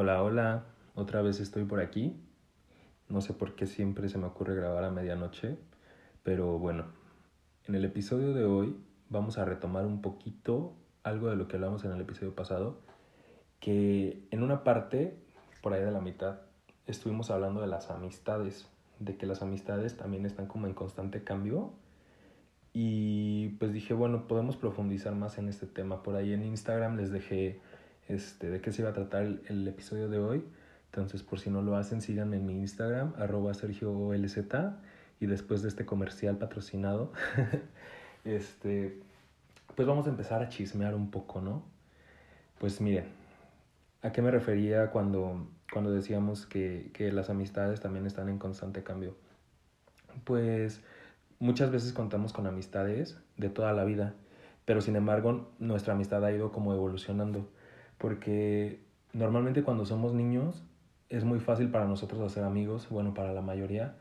[0.00, 2.14] Hola, hola, otra vez estoy por aquí.
[3.08, 5.58] No sé por qué siempre se me ocurre grabar a medianoche,
[6.22, 6.84] pero bueno,
[7.66, 8.76] en el episodio de hoy
[9.08, 12.78] vamos a retomar un poquito algo de lo que hablamos en el episodio pasado,
[13.58, 15.18] que en una parte,
[15.62, 16.42] por ahí de la mitad,
[16.86, 18.68] estuvimos hablando de las amistades,
[19.00, 21.72] de que las amistades también están como en constante cambio.
[22.72, 26.04] Y pues dije, bueno, podemos profundizar más en este tema.
[26.04, 27.60] Por ahí en Instagram les dejé
[28.08, 30.44] este, de qué se iba a tratar el, episodio de hoy.
[30.86, 34.38] Entonces, por si no lo hacen, síganme en mi Instagram, arroba SergioLZ.
[35.20, 37.12] Y después de este comercial patrocinado,
[38.24, 39.00] este,
[39.74, 41.64] pues vamos a empezar a chismear un poco, ¿no?
[42.58, 43.04] Pues miren,
[44.02, 48.82] ¿a qué me refería cuando, cuando decíamos que, que las amistades también están en constante
[48.82, 49.16] cambio?
[50.24, 50.80] Pues
[51.40, 54.14] muchas veces contamos con amistades de toda la vida,
[54.64, 57.48] pero sin embargo nuestra amistad ha ido como evolucionando
[57.98, 58.80] porque
[59.12, 60.62] normalmente cuando somos niños
[61.08, 63.94] es muy fácil para nosotros hacer amigos, bueno, para la mayoría,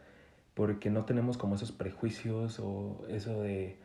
[0.53, 3.77] porque no tenemos como esos prejuicios o eso de,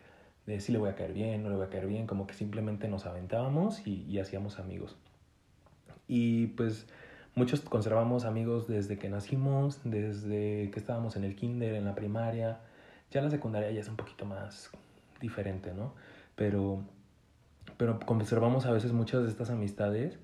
[0.47, 2.35] de si le voy a caer bien, no le voy a caer bien, como que
[2.35, 4.97] simplemente nos aventábamos y, y hacíamos amigos.
[6.09, 6.87] Y pues
[7.35, 12.61] muchos conservamos amigos desde que nacimos, desde que estábamos en el kinder, en la primaria,
[13.11, 14.71] ya la secundaria ya es un poquito más
[15.21, 15.93] diferente, ¿no?
[16.35, 16.83] Pero
[17.77, 20.19] pero conservamos a veces muchas de estas amistades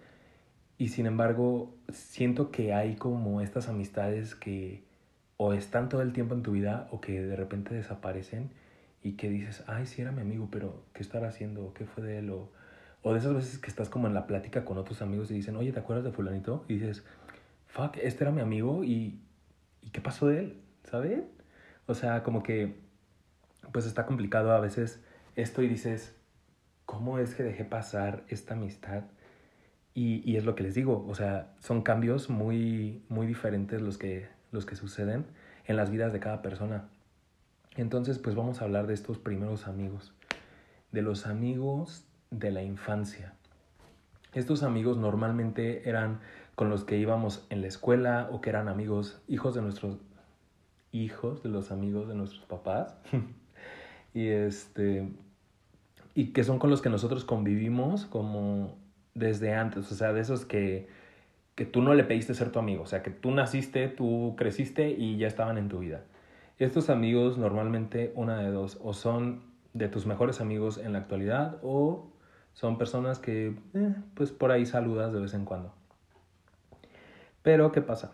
[0.77, 4.85] y sin embargo siento que hay como estas amistades que
[5.37, 8.51] o están todo el tiempo en tu vida o que de repente desaparecen
[9.03, 11.73] y que dices, ay, sí era mi amigo, pero ¿qué estará haciendo?
[11.75, 12.31] ¿Qué fue de él?
[12.31, 12.51] O,
[13.03, 15.57] o de esas veces que estás como en la plática con otros amigos y dicen,
[15.57, 16.65] oye, ¿te acuerdas de fulanito?
[16.69, 17.05] Y dices,
[17.67, 19.21] fuck, este era mi amigo y,
[19.83, 20.61] ¿y qué pasó de él?
[20.85, 21.23] ¿Sabes?
[21.87, 22.77] O sea, como que
[23.73, 25.01] pues está complicado a veces
[25.37, 26.18] esto y dices,
[26.89, 29.05] ¿cómo es que dejé pasar esta amistad?
[29.93, 33.99] Y, y, es lo que les digo, o sea, son cambios muy, muy diferentes los
[33.99, 35.27] que, los que suceden
[35.67, 36.89] en las vidas de cada persona.
[37.77, 40.15] Entonces, pues vamos a hablar de estos primeros amigos,
[40.91, 43.35] de los amigos de la infancia.
[44.33, 46.21] Estos amigos normalmente eran
[46.55, 49.99] con los que íbamos en la escuela o que eran amigos, hijos de nuestros
[50.93, 52.97] hijos, de los amigos de nuestros papás.
[54.15, 55.13] y este,
[56.19, 58.77] y que son con los que nosotros convivimos como
[59.15, 60.89] desde antes, o sea, de esos que,
[61.55, 64.91] que tú no le pediste ser tu amigo, o sea, que tú naciste, tú creciste
[64.91, 66.03] y ya estaban en tu vida.
[66.59, 69.43] Estos amigos normalmente una de dos, o son
[69.75, 72.11] de tus mejores amigos en la actualidad o
[72.53, 75.73] son personas que eh, pues por ahí saludas de vez en cuando.
[77.43, 78.11] Pero ¿qué pasa?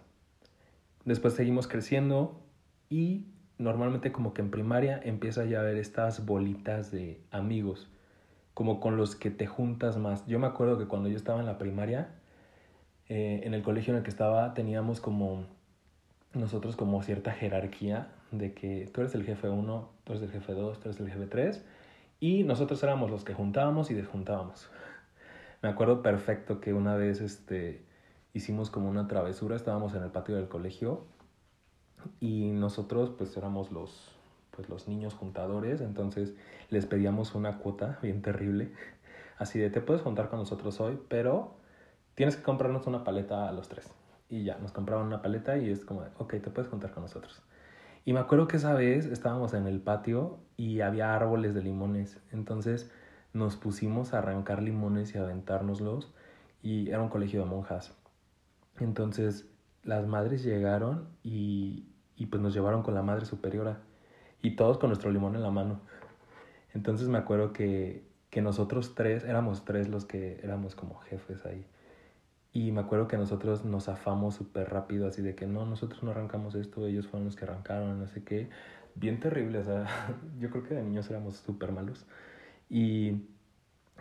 [1.07, 2.39] Después seguimos creciendo
[2.91, 3.25] y
[3.57, 7.89] normalmente como que en primaria empieza ya a ver estas bolitas de amigos
[8.55, 10.27] como con los que te juntas más.
[10.27, 12.15] Yo me acuerdo que cuando yo estaba en la primaria,
[13.09, 15.45] eh, en el colegio en el que estaba, teníamos como
[16.33, 20.53] nosotros como cierta jerarquía de que tú eres el jefe 1, tú eres el jefe
[20.53, 21.65] 2, tú eres el jefe 3
[22.21, 24.69] y nosotros éramos los que juntábamos y desjuntábamos.
[25.63, 27.85] Me acuerdo perfecto que una vez este,
[28.33, 31.05] hicimos como una travesura, estábamos en el patio del colegio
[32.21, 34.14] y nosotros pues éramos los
[34.55, 36.35] pues los niños juntadores, entonces
[36.71, 38.73] les pedíamos una cuota bien terrible,
[39.39, 41.57] así de te puedes juntar con nosotros hoy, pero
[42.15, 43.91] tienes que comprarnos una paleta a los tres.
[44.29, 47.03] Y ya, nos compraban una paleta y es como, de, ok, te puedes juntar con
[47.03, 47.43] nosotros.
[48.05, 52.21] Y me acuerdo que esa vez estábamos en el patio y había árboles de limones,
[52.33, 52.91] entonces
[53.33, 56.13] nos pusimos a arrancar limones y aventárnoslos
[56.63, 57.93] y era un colegio de monjas.
[58.79, 59.49] Entonces
[59.83, 61.87] las madres llegaron y,
[62.17, 63.81] y pues nos llevaron con la madre superiora
[64.45, 65.81] y todos con nuestro limón en la mano.
[66.75, 71.65] Entonces me acuerdo que, que nosotros tres, éramos tres los que éramos como jefes ahí.
[72.53, 76.11] Y me acuerdo que nosotros nos afamos súper rápido, así de que no, nosotros no
[76.11, 78.51] arrancamos esto, ellos fueron los que arrancaron, no sé qué.
[78.95, 79.87] Bien terrible, o sea,
[80.39, 82.05] yo creo que de niños éramos súper malos.
[82.69, 83.23] Y,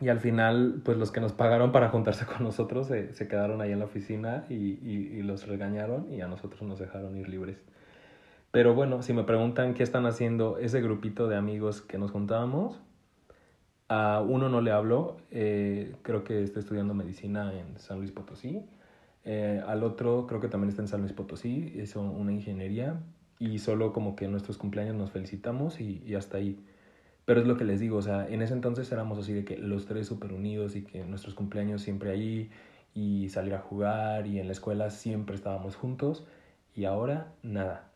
[0.02, 3.62] y al final, pues los que nos pagaron para juntarse con nosotros se, se quedaron
[3.62, 7.30] ahí en la oficina y, y, y los regañaron y a nosotros nos dejaron ir
[7.30, 7.64] libres.
[8.54, 12.80] Pero bueno, si me preguntan qué están haciendo ese grupito de amigos que nos juntábamos,
[13.88, 18.64] a uno no le hablo, eh, creo que está estudiando medicina en San Luis Potosí.
[19.26, 23.02] Eh, al otro creo que también está en San Luis Potosí, es una ingeniería
[23.40, 26.64] y solo como que en nuestros cumpleaños nos felicitamos y, y, hasta ahí.
[27.26, 29.58] Pero es lo que les digo, o sea, en ese entonces éramos así de que
[29.58, 32.52] los tres súper unidos y que nuestros cumpleaños siempre ahí
[32.94, 36.28] y salir a jugar y en la escuela siempre estábamos juntos
[36.76, 37.93] y ahora nada.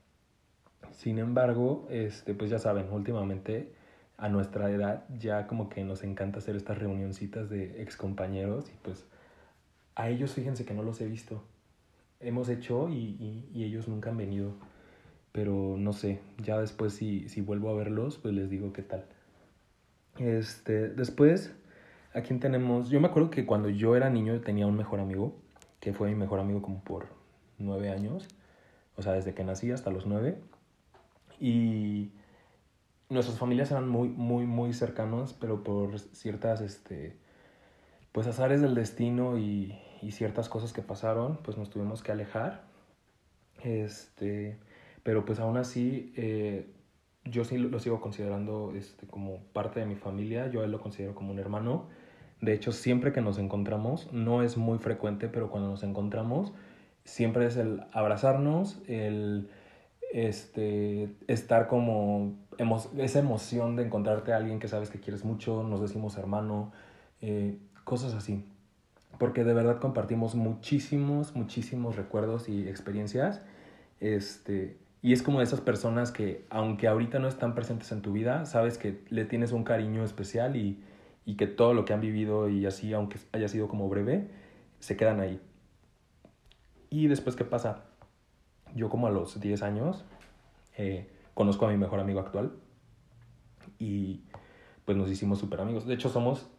[0.92, 3.72] Sin embargo, este, pues ya saben, últimamente
[4.18, 8.78] a nuestra edad ya como que nos encanta hacer estas reunioncitas de ex compañeros y
[8.82, 9.06] pues
[9.96, 11.44] a ellos fíjense que no los he visto.
[12.20, 14.54] hemos hecho y, y, ellos nunca han venido.
[15.32, 19.06] Pero no sé, ya después si, si vuelvo a verlos, pues les digo qué tal.
[20.18, 21.54] Este, después,
[22.14, 22.90] ¿a quién tenemos?
[22.90, 25.36] Yo me acuerdo que cuando yo era niño tenía un mejor amigo,
[25.80, 27.08] que fue mi mejor amigo como por
[27.60, 28.28] nueve años,
[28.96, 30.40] o sea, desde que nací hasta los nueve.
[31.40, 32.12] Y
[33.10, 37.18] nuestras familias eran muy, muy, muy cercanos, pero por ciertas, este,
[38.12, 42.66] pues azares del destino y, y ciertas cosas que pasaron, pues nos tuvimos que alejar.
[43.64, 44.58] Este,
[45.04, 46.68] pero pues aún así, eh,
[47.26, 51.16] yo sí lo, sigo considerando este, como parte de mi familia, yo él lo considero
[51.16, 51.88] como un hermano.
[52.42, 56.54] De hecho, siempre que nos encontramos, no es muy frecuente, pero cuando nos encontramos,
[57.04, 59.50] siempre es el abrazarnos, el
[60.12, 62.36] este, estar como
[62.98, 66.72] esa emoción de encontrarte a alguien que sabes que quieres mucho, nos decimos hermano,
[67.22, 68.44] eh, cosas así
[69.18, 73.42] porque de verdad compartimos muchísimos, muchísimos recuerdos y experiencias.
[74.00, 78.12] Este, y es como de esas personas que, aunque ahorita no están presentes en tu
[78.12, 80.84] vida, sabes que le tienes un cariño especial y,
[81.26, 84.28] y que todo lo que han vivido y así, aunque haya sido como breve,
[84.80, 85.42] se quedan ahí.
[86.90, 87.84] Y después, ¿qué pasa?
[88.76, 90.06] Yo como a los 10 años
[90.78, 92.52] eh, conozco a mi mejor amigo actual
[93.80, 94.22] y
[94.86, 95.86] pues nos hicimos súper amigos.
[95.86, 96.50] De hecho, somos,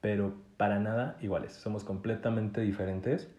[0.00, 3.30] pero para nada iguales, somos completamente diferentes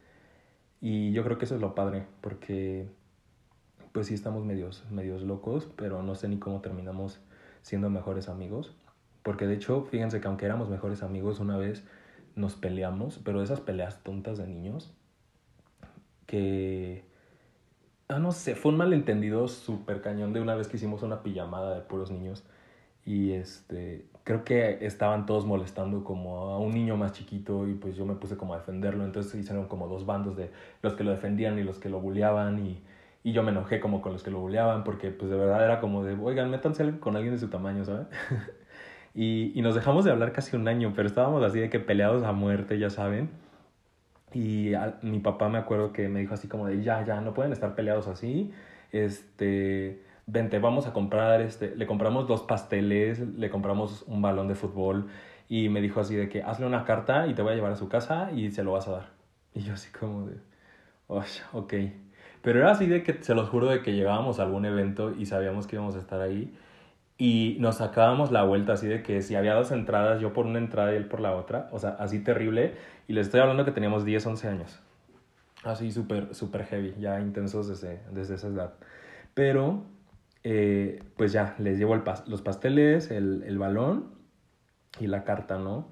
[0.81, 2.89] y yo creo que eso es lo padre, porque
[3.91, 7.19] pues sí estamos medios, medios locos, pero no sé ni cómo terminamos
[7.61, 8.75] siendo mejores amigos,
[9.23, 11.83] porque de hecho, fíjense que aunque éramos mejores amigos, una vez
[12.35, 14.93] nos peleamos, pero esas peleas tontas de niños,
[16.25, 17.08] que...
[18.11, 21.75] Ah, no sé, fue un malentendido súper cañón de una vez que hicimos una pijamada
[21.75, 22.43] de puros niños
[23.05, 27.95] y este creo que estaban todos molestando como a un niño más chiquito y pues
[27.95, 30.49] yo me puse como a defenderlo, entonces hicieron como dos bandos de
[30.81, 32.81] los que lo defendían y los que lo bulleaban y,
[33.23, 35.79] y yo me enojé como con los que lo bulleaban porque pues de verdad era
[35.79, 38.07] como de, oigan, métanse con alguien de su tamaño, ¿sabes?
[39.13, 42.23] y, y nos dejamos de hablar casi un año, pero estábamos así de que peleados
[42.23, 43.29] a muerte, ya saben.
[44.33, 47.51] Y mi papá me acuerdo que me dijo así como de, ya, ya, no pueden
[47.51, 48.51] estar peleados así,
[48.91, 54.55] este vente, vamos a comprar, este, le compramos dos pasteles, le compramos un balón de
[54.55, 55.07] fútbol
[55.47, 57.75] y me dijo así de que hazle una carta y te voy a llevar a
[57.75, 59.09] su casa y se lo vas a dar.
[59.55, 60.37] Y yo así como de,
[61.07, 61.23] oh,
[61.53, 61.73] ok.
[62.41, 65.25] Pero era así de que, se los juro, de que llegábamos a algún evento y
[65.25, 66.53] sabíamos que íbamos a estar ahí
[67.21, 70.57] y nos sacábamos la vuelta así de que si había dos entradas, yo por una
[70.57, 72.75] entrada y él por la otra, o sea, así terrible.
[73.09, 74.79] Y les estoy hablando que teníamos 10, 11 años.
[75.65, 78.73] Así súper, súper heavy, ya intensos desde, desde esa edad.
[79.33, 79.83] Pero
[80.45, 84.13] eh, pues ya, les llevo el los pasteles, el, el, balón
[85.01, 85.89] y la carta, ¿no?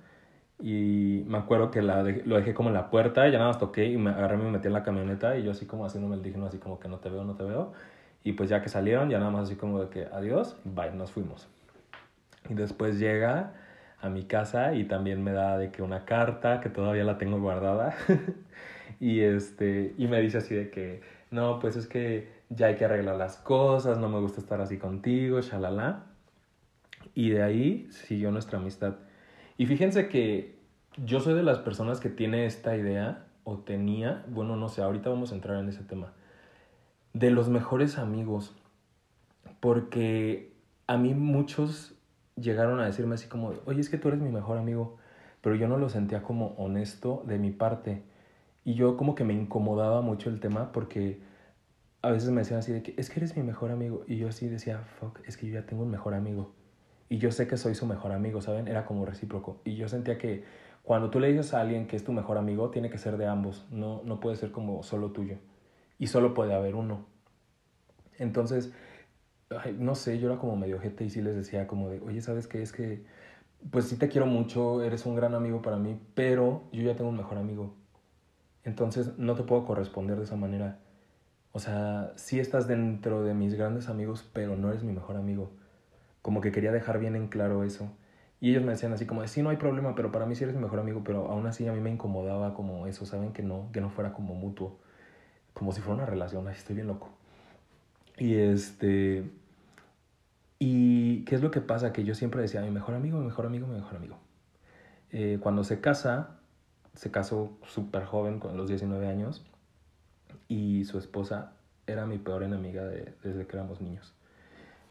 [0.61, 3.85] Y me acuerdo que la lo dejé como en la puerta, ya nada más toqué
[3.87, 6.23] y me agarré y me metí en la camioneta y yo así como haciéndome el
[6.23, 7.73] digno, así como que no te veo, no te veo.
[8.23, 11.11] Y pues ya que salieron, ya nada más así como de que adiós, bye, nos
[11.11, 11.47] fuimos.
[12.49, 13.53] Y después llega
[14.01, 17.39] a mi casa y también me da de que una carta que todavía la tengo
[17.39, 17.95] guardada.
[18.99, 22.85] y este, y me dice así de que, no, pues es que ya hay que
[22.85, 26.03] arreglar las cosas, no me gusta estar así contigo, shalala.
[27.13, 28.95] Y de ahí siguió nuestra amistad.
[29.57, 30.57] Y fíjense que
[30.97, 35.09] yo soy de las personas que tiene esta idea, o tenía, bueno, no sé, ahorita
[35.09, 36.11] vamos a entrar en ese tema,
[37.17, 38.53] de los mejores amigos.
[39.59, 40.53] Porque
[40.85, 41.95] a mí muchos
[42.35, 44.97] llegaron a decirme así como, oye, es que tú eres mi mejor amigo,
[45.41, 48.03] pero yo no lo sentía como honesto de mi parte.
[48.63, 51.19] Y yo como que me incomodaba mucho el tema porque
[52.03, 54.03] a veces me decían así de que es que eres mi mejor amigo.
[54.07, 56.53] Y yo así decía, fuck, es que yo ya tengo un mejor amigo.
[57.09, 58.67] Y yo sé que soy su mejor amigo, ¿saben?
[58.67, 59.61] Era como recíproco.
[59.63, 60.43] Y yo sentía que
[60.83, 63.25] cuando tú le dices a alguien que es tu mejor amigo, tiene que ser de
[63.25, 63.65] ambos.
[63.71, 65.37] No, no puede ser como solo tuyo.
[65.97, 67.05] Y solo puede haber uno.
[68.17, 68.73] Entonces,
[69.77, 72.47] no sé, yo era como medio gente y sí les decía como de, oye, ¿sabes
[72.47, 72.61] qué?
[72.61, 73.05] Es que,
[73.71, 77.09] pues sí te quiero mucho, eres un gran amigo para mí, pero yo ya tengo
[77.09, 77.75] un mejor amigo.
[78.63, 80.79] Entonces, no te puedo corresponder de esa manera
[81.57, 85.49] o sea, sí estás dentro de mis grandes amigos, pero no eres mi mejor amigo.
[86.21, 87.89] Como que quería dejar bien en claro eso.
[88.39, 90.55] Y ellos me decían así como, sí, no hay problema, pero para mí sí eres
[90.55, 93.33] mi mejor amigo, pero aún así a mí me incomodaba como eso, ¿saben?
[93.33, 94.79] Que no, que no fuera como mutuo,
[95.57, 97.09] como si fuera una relación, así estoy bien loco.
[98.15, 99.27] Y este...
[100.59, 101.93] ¿Y qué es lo que pasa?
[101.93, 104.19] Que yo siempre decía, mi mejor amigo, mi mejor amigo, mi mejor amigo.
[105.11, 106.37] Eh, cuando se casa,
[106.93, 109.47] se casó súper joven, con los 19 años,
[110.47, 111.53] y su esposa
[111.87, 114.13] era mi peor enemiga de, desde que éramos niños.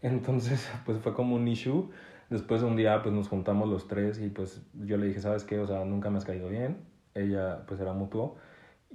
[0.03, 1.91] Entonces, pues fue como un issue.
[2.29, 5.61] Después un día, pues nos juntamos los tres y pues yo le dije, ¿sabes qué?
[5.61, 6.79] O sea, nunca me has caído bien.
[7.15, 8.37] Ella, pues era mutuo.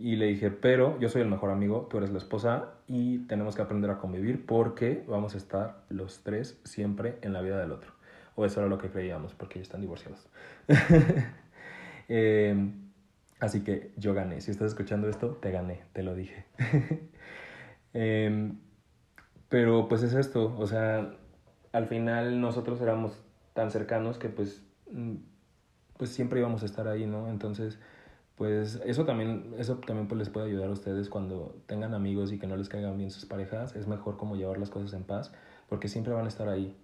[0.01, 3.55] Y le dije, pero yo soy el mejor amigo, tú eres la esposa y tenemos
[3.55, 7.71] que aprender a convivir porque vamos a estar los tres siempre en la vida del
[7.71, 7.91] otro.
[8.35, 10.27] O eso era lo que creíamos, porque ya están divorciados.
[12.13, 12.91] Em,
[13.39, 14.41] así que yo gané.
[14.41, 16.45] Si estás escuchando esto, te gané, te lo dije.
[17.93, 18.57] Em,
[19.49, 21.13] pero pues es esto, o sea,
[21.73, 23.21] al final nosotros éramos
[23.53, 25.15] tan cercanos que pues, mm,
[25.97, 27.29] pues siempre íbamos a estar ahí, ¿no?
[27.29, 27.79] Entonces,
[28.41, 32.39] pues eso también, eso también pues les puede ayudar a ustedes cuando tengan amigos y
[32.39, 35.31] que no les caigan bien sus parejas, es mejor como llevar las cosas en paz,
[35.69, 36.75] porque siempre van a estar ahí.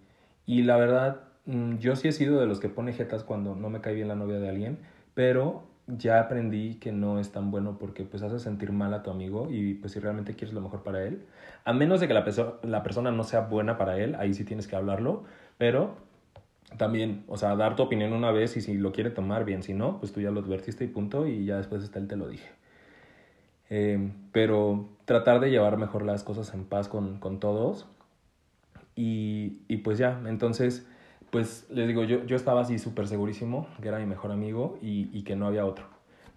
[0.46, 3.70] Y la verdad, mm, yo sí he sido de los que pone jetas cuando no
[3.70, 4.78] me cae bien la novia de alguien,
[5.14, 9.10] pero ya aprendí que no es tan bueno porque pues hace sentir mal a tu
[9.10, 11.24] amigo y pues si realmente quieres lo mejor para él,
[11.64, 12.24] a menos de que la,
[12.62, 15.24] la persona no sea buena para él, ahí sí tienes que hablarlo,
[15.58, 15.96] pero
[16.76, 19.74] también, o sea, dar tu opinión una vez y si lo quiere tomar bien, si
[19.74, 22.28] no, pues tú ya lo advertiste y punto y ya después está él te lo
[22.28, 22.48] dije.
[23.70, 27.86] Em, pero tratar de llevar mejor las cosas en paz con, con todos
[28.96, 30.86] y, y pues ya, entonces
[31.30, 35.10] pues les digo, yo, yo estaba así súper segurísimo que era mi mejor amigo y,
[35.16, 35.86] y, que no había otro.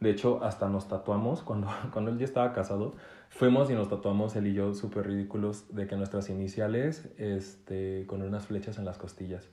[0.01, 2.95] De hecho, hasta nos tatuamos, cuando, cuando él ya estaba casado,
[3.29, 8.21] fuimos y nos tatuamos él y yo súper ridículos de que nuestras iniciales, este, con
[8.21, 9.49] unas flechas en las costillas.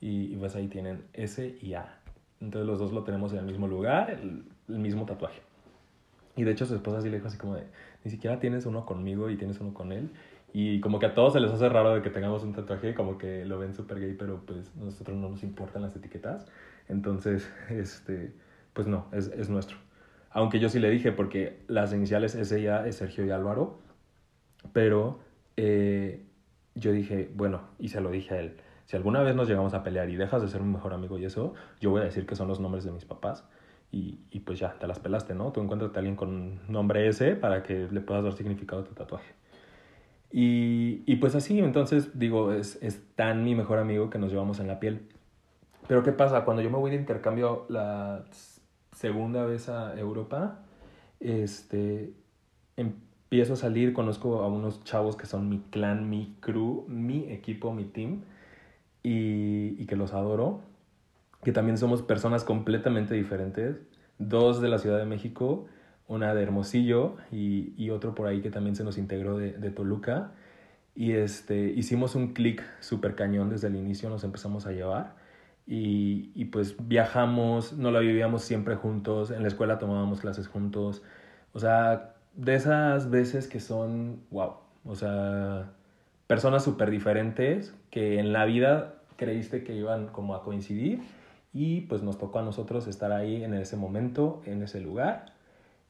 [0.00, 1.98] Y, y, pues ahí tienen S y A.
[2.40, 5.40] Entonces los dos lo tenemos en el mismo lugar, el, el mismo tatuaje.
[6.36, 7.64] Y de hecho su esposa sí le dijo así como de,
[8.04, 10.10] ni siquiera tienes uno conmigo y tienes uno con él.
[10.52, 13.18] Y como que a todos se les hace raro de que tengamos un tatuaje, como
[13.18, 16.46] que lo ven súper gay, pero pues nosotros no nos importan las etiquetas.
[16.88, 18.32] Entonces, este,
[18.72, 19.78] pues no, es, es nuestro.
[20.30, 23.78] Aunque yo sí le dije, porque las iniciales S ya es Sergio y Álvaro,
[24.72, 25.20] pero
[25.56, 26.24] eh,
[26.74, 29.82] yo dije, bueno, y se lo dije a él, si alguna vez nos llegamos a
[29.82, 32.36] pelear y dejas de ser mi mejor amigo y eso, yo voy a decir que
[32.36, 33.44] son los nombres de mis papás.
[33.90, 35.52] Y, y pues ya, te las pelaste, ¿no?
[35.52, 38.92] Tú encuentras a alguien con nombre S para que le puedas dar significado a tu
[38.92, 39.34] tatuaje.
[40.32, 44.58] Y, y pues así, entonces digo, es, es tan mi mejor amigo que nos llevamos
[44.58, 45.08] en la piel.
[45.86, 46.44] Pero ¿qué pasa?
[46.44, 48.24] Cuando yo me voy de intercambio la
[48.92, 50.58] segunda vez a Europa,
[51.20, 52.14] este,
[52.76, 57.72] empiezo a salir, conozco a unos chavos que son mi clan, mi crew, mi equipo,
[57.72, 58.22] mi team,
[59.04, 60.62] y, y que los adoro,
[61.44, 63.76] que también somos personas completamente diferentes,
[64.18, 65.68] dos de la Ciudad de México
[66.06, 69.70] una de Hermosillo y, y, otro por ahí que también se nos integró de, de
[69.70, 70.32] Toluca.
[70.94, 75.16] Y este, hicimos un clic súper cañón desde el inicio, nos empezamos a llevar.
[75.66, 81.02] Y, y, pues viajamos, no la vivíamos siempre juntos, en la escuela tomábamos clases juntos.
[81.52, 85.72] O sea, de esas veces que son, wow, o sea,
[86.26, 91.02] personas súper diferentes que en la vida creíste que iban como a coincidir
[91.52, 95.34] y pues nos tocó a nosotros estar ahí en ese momento, en ese lugar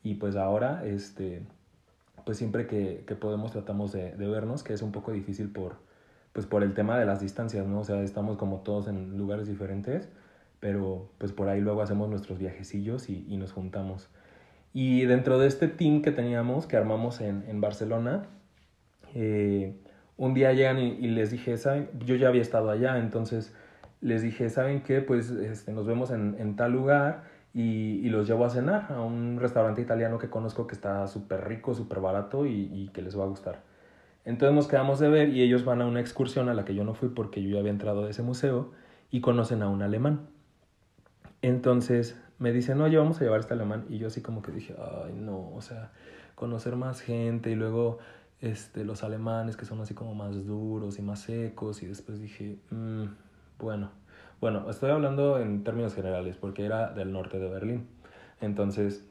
[0.03, 1.43] y pues ahora, este,
[2.27, 5.77] pues siempre que, que podemos tratamos de, de, vernos, que es un poco difícil por,
[6.35, 7.81] pues por el tema de las distancias, ¿no?
[7.81, 10.11] O sea, estamos como todos en lugares diferentes,
[10.61, 14.09] pero pues por ahí luego hacemos nuestros viajecillos y, y nos juntamos.
[14.75, 18.27] Y dentro de este team que teníamos, que armamos en, en Barcelona,
[19.15, 19.75] eh,
[20.17, 21.89] un día llegan y, les dije, ¿saben?
[22.05, 23.55] Yo ya había estado allá, entonces
[24.01, 25.01] les dije, ¿saben qué?
[25.01, 29.01] Pues este, nos vemos en, en tal lugar y, y, los llevo a cenar a
[29.01, 33.19] un restaurante italiano que conozco que está súper rico, súper barato y, y, que les
[33.19, 33.63] va a gustar.
[34.25, 36.85] Entonces nos quedamos de ver y ellos van a una excursión a la que yo
[36.85, 38.73] no fui porque yo ya había entrado a ese museo
[39.11, 40.29] y conocen a un alemán.
[41.43, 43.85] Entonces me dicen, oye, vamos a llevar a este alemán.
[43.89, 45.93] Y yo así como que dije, ay, no, o sea,
[46.35, 47.99] conocer más gente y luego
[48.45, 51.83] este, los alemanes que son así como más duros y más secos.
[51.83, 53.07] Y después dije, mmm,
[53.59, 54.05] bueno
[54.45, 57.89] bueno, estoy hablando en términos generales porque era del norte de Berlín.
[58.43, 59.07] Entonces,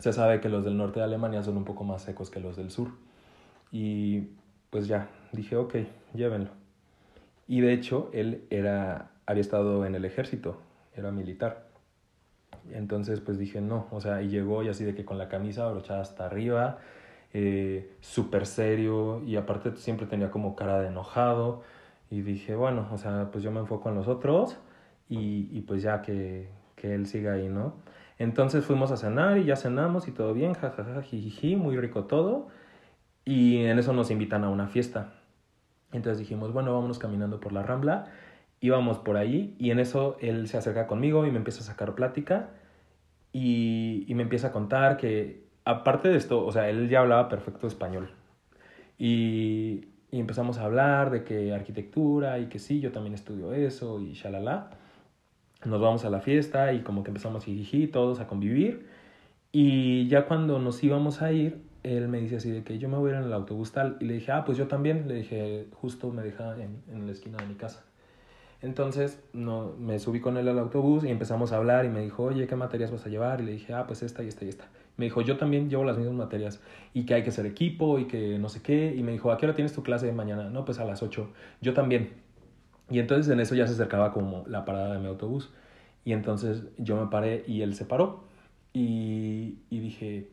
[0.00, 2.56] se sabe que los del norte de Alemania son un poco más secos que los
[2.56, 2.88] del sur.
[3.70, 4.30] Y
[4.70, 5.76] pues ya, dije, ok,
[6.14, 6.50] llévenlo.
[7.46, 10.58] Y de hecho, él era, había estado en el ejército,
[10.96, 11.68] era militar.
[12.72, 15.64] Entonces, pues dije, no, o sea, y llegó y así de que con la camisa
[15.64, 16.78] abrochada hasta arriba,
[17.38, 21.62] eh, súper serio, y aparte siempre tenía como cara de enojado.
[22.10, 24.56] Y dije, bueno, o sea, pues yo me enfoco en los otros
[25.08, 27.74] y, y pues ya que, que él siga ahí, ¿no?
[28.18, 32.48] Entonces fuimos a cenar y ya cenamos y todo bien, jajaja, jijiji, muy rico todo.
[33.26, 35.12] Y en eso nos invitan a una fiesta.
[35.92, 38.06] Entonces dijimos, bueno, vámonos caminando por la rambla.
[38.60, 41.94] Íbamos por ahí y en eso él se acerca conmigo y me empieza a sacar
[41.94, 42.50] plática
[43.32, 47.28] y, y me empieza a contar que, aparte de esto, o sea, él ya hablaba
[47.28, 48.08] perfecto español.
[48.98, 54.14] Y, empezamos a hablar de que arquitectura y que sí, yo también estudio eso y
[54.14, 54.70] shalala.
[55.66, 58.86] Nos vamos a la fiesta y como que empezamos jiji, todos a convivir.
[59.52, 62.96] Y ya cuando nos íbamos a ir, él me dice así de que yo me
[62.96, 63.98] voy a ir en el autobús tal.
[64.00, 65.06] Y le dije, ah, pues yo también.
[65.08, 67.84] Le dije, justo me deja en, en la esquina de mi casa.
[68.62, 72.22] Entonces no, me subí con él al autobús y empezamos a hablar y me dijo,
[72.24, 73.40] oye, ¿qué materias vas a llevar?
[73.40, 74.66] Y le dije, ah, pues esta y esta y esta.
[74.96, 76.60] Me dijo, yo también llevo las mismas materias
[76.94, 78.94] y que hay que ser equipo y que no sé qué.
[78.96, 80.48] Y me dijo, ¿a qué hora tienes tu clase de mañana?
[80.50, 81.30] No, pues a las 8.
[81.60, 82.14] Yo también.
[82.90, 85.52] Y entonces en eso ya se acercaba como la parada de mi autobús.
[86.04, 88.24] Y entonces yo me paré y él se paró.
[88.72, 90.30] Y, y dije,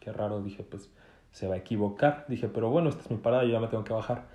[0.00, 0.90] qué raro, dije, pues
[1.32, 2.26] se va a equivocar.
[2.28, 4.26] Dije, pero bueno, esta es mi parada, yo ya me tengo que bajar.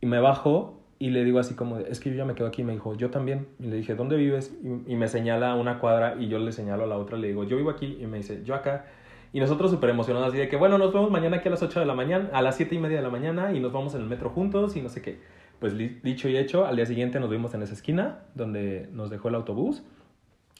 [0.00, 2.62] Y me bajo y le digo así como, es que yo ya me quedo aquí.
[2.62, 3.48] Y me dijo, yo también.
[3.58, 4.54] Y le dije, ¿dónde vives?
[4.62, 7.18] Y, me señala una cuadra y yo le señalo a la otra.
[7.18, 7.98] Le digo, yo vivo aquí.
[8.00, 8.84] Y me dice, yo acá.
[9.32, 11.80] Y nosotros súper emocionados así de que, bueno, nos vemos mañana aquí a las 8
[11.80, 14.02] de la mañana, a las 7 y media de la mañana y nos vamos en
[14.02, 15.18] el metro juntos y no sé qué.
[15.58, 19.28] Pues dicho y hecho, al día siguiente nos vimos en esa esquina donde nos dejó
[19.28, 19.82] el autobús.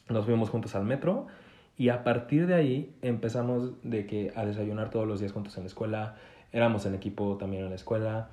[0.09, 1.27] Nos fuimos juntos al metro
[1.77, 5.63] y a partir de ahí empezamos de que a desayunar todos los días juntos en
[5.63, 6.15] la escuela.
[6.51, 8.27] Éramos en equipo también en la escuela.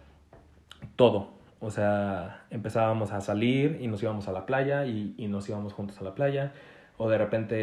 [0.97, 5.49] Todo, o sea, empezábamos a salir y nos íbamos a la playa y, y nos
[5.49, 6.53] íbamos juntos a la playa.
[6.97, 7.57] O de repente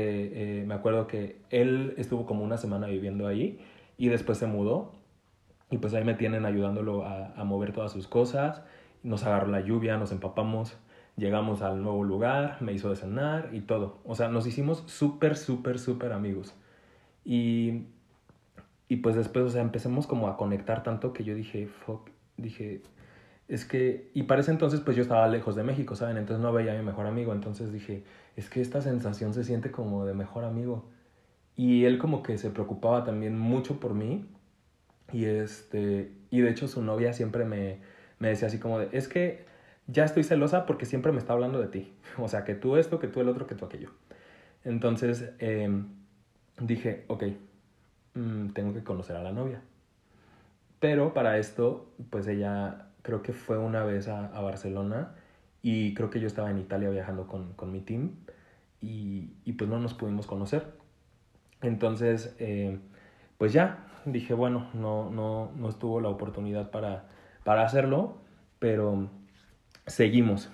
[0.62, 3.60] eh, me acuerdo que él estuvo como una semana viviendo ahí
[3.98, 4.94] y después se mudó.
[5.70, 8.64] Y pues ahí me tienen ayudándolo a, a mover todas sus cosas.
[9.04, 10.78] Nos agarró la lluvia, nos empapamos,
[11.18, 14.00] llegamos al nuevo lugar, me hizo de cenar y todo.
[14.06, 16.56] O sea, nos hicimos súper, súper, súper amigos.
[17.26, 17.84] Y,
[18.88, 22.82] y pues después, o sea, empecemos como a conectar tanto que yo dije, fuck, dije,
[23.48, 26.18] es que, y para ese entonces pues yo estaba lejos de México, ¿saben?
[26.18, 28.04] Entonces no veía a mi mejor amigo, entonces dije,
[28.36, 30.86] es que esta sensación se siente como de mejor amigo.
[31.56, 34.26] Y él como que se preocupaba también mucho por mí.
[35.14, 37.80] Y este, y de hecho su novia siempre me,
[38.20, 39.46] me decía así como de, es que
[39.88, 41.94] ya estoy celosa porque siempre me está hablando de ti.
[42.20, 43.92] O sea, que tú esto, que tú el otro, que tú aquello.
[44.66, 45.88] Entonces em,
[46.60, 47.24] dije, ok,
[48.16, 49.62] mm, tengo que conocer a la novia.
[50.80, 55.16] Pero para esto, pues ella creo que fue una vez a, Barcelona
[55.62, 58.12] y creo que yo estaba en Italia viajando con, con mi team
[58.82, 60.74] y, y, pues no nos pudimos conocer.
[61.62, 62.80] Entonces, eh,
[63.38, 67.06] pues ya, dije, bueno, no, no, no estuvo la oportunidad para,
[67.46, 68.18] para hacerlo,
[68.60, 69.10] pero
[69.86, 70.50] seguimos.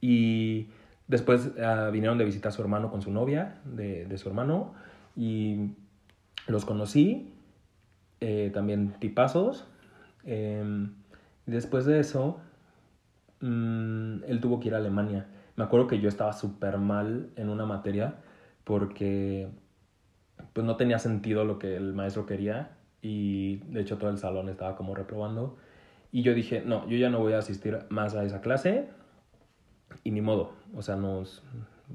[0.00, 0.68] Y
[1.08, 4.74] después uh, vinieron de visita a su hermano con su novia, de, de su hermano,
[5.16, 5.72] y
[6.46, 7.34] los conocí,
[8.20, 9.66] eh, también tipazos.
[10.24, 10.88] Eh,
[11.50, 12.38] Después de eso,
[13.40, 15.26] mmm, él tuvo que ir a Alemania.
[15.56, 18.14] Me acuerdo que yo estaba súper mal en una materia
[18.62, 19.48] porque
[20.52, 24.48] pues no tenía sentido lo que el maestro quería y de hecho todo el salón
[24.48, 25.56] estaba como reprobando.
[26.12, 28.88] Y yo dije, no, yo ya no voy a asistir más a esa clase
[30.04, 31.24] y ni modo, o sea, no,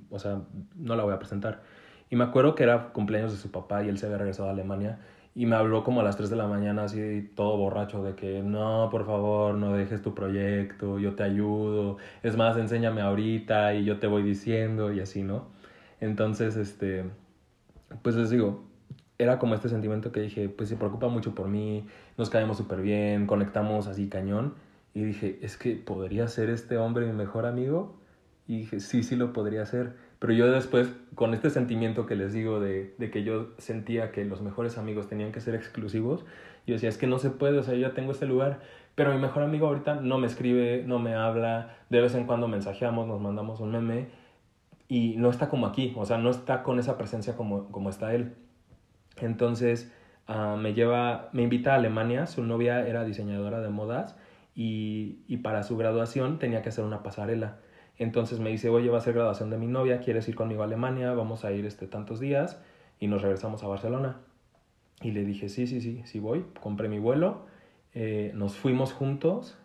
[0.09, 0.41] o sea,
[0.75, 1.61] no la voy a presentar.
[2.09, 4.51] Y me acuerdo que era cumpleaños de su papá y él se había regresado a
[4.51, 4.99] Alemania
[5.36, 8.41] y me habló como a las 3 de la mañana así todo borracho de que
[8.41, 13.86] no, por favor, no dejes tu proyecto, yo te ayudo, es más, enséñame ahorita y
[13.86, 15.48] yo te voy diciendo y así, ¿no?
[16.00, 17.06] Entonces, este,
[18.02, 18.63] pues les digo,
[19.17, 21.86] era como este sentimiento que dije, pues se preocupa mucho por mí,
[22.17, 24.56] nos caemos súper bien, conectamos así cañón.
[24.93, 27.98] Y dije, es que podría ser este hombre mi mejor amigo.
[28.48, 29.95] Y dije, sí, sí lo podría ser.
[30.19, 34.25] Pero yo después, con este sentimiento que les digo de, de, que yo sentía que
[34.25, 36.25] los mejores amigos tenían que ser exclusivos,
[36.65, 38.62] yo decía, es que no se puede, o sea, yo ya tengo este lugar,
[38.95, 42.47] pero mi mejor amigo ahorita no me escribe, no me habla, de vez en cuando
[42.47, 44.08] mensajeamos, nos mandamos un meme
[44.88, 48.13] y no está como aquí, o sea, no está con esa presencia como, como está
[48.13, 48.36] él.
[49.17, 49.93] Entonces,
[50.30, 54.15] uh, me lleva, me invita a Alemania, su novia era diseñadora de modas
[54.56, 57.58] y, y para su graduación tenía que hacer una pasarela.
[57.97, 60.65] Entonces me dice, oye, va a ser graduación de mi novia, ¿quieres ir conmigo a
[60.65, 61.13] Alemania?
[61.13, 62.62] Vamos a ir este, tantos días
[62.99, 64.17] y nos regresamos a Barcelona.
[65.01, 66.45] Y le dije, sí, sí, sí, sí voy.
[66.62, 67.45] Compré mi vuelo,
[67.93, 69.58] eh, nos fuimos juntos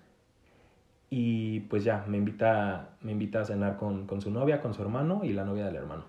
[1.09, 4.83] y pues ya, me invita, me invita a cenar con, con su novia, con su
[4.83, 6.05] hermano y la novia del hermano.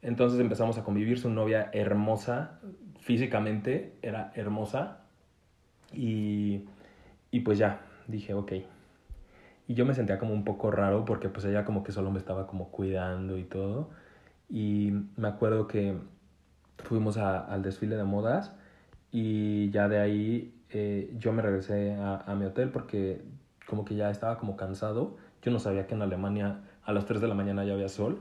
[0.00, 2.60] Entonces empezamos a convivir, su novia hermosa,
[3.00, 5.00] físicamente era hermosa
[5.92, 6.62] y,
[7.30, 8.52] y pues ya, dije, ok,
[9.68, 12.18] y yo me sentía como un poco raro porque pues ella como que solo me
[12.18, 13.90] estaba como cuidando y todo.
[14.48, 15.96] Y me acuerdo que
[16.78, 18.54] fuimos a, al desfile de modas
[19.10, 23.24] y ya de ahí eh, yo me regresé a, a, mi hotel porque
[23.66, 25.16] como que ya estaba como cansado.
[25.42, 28.20] Yo no sabía que en Alemania a las 3 de la mañana ya había sol.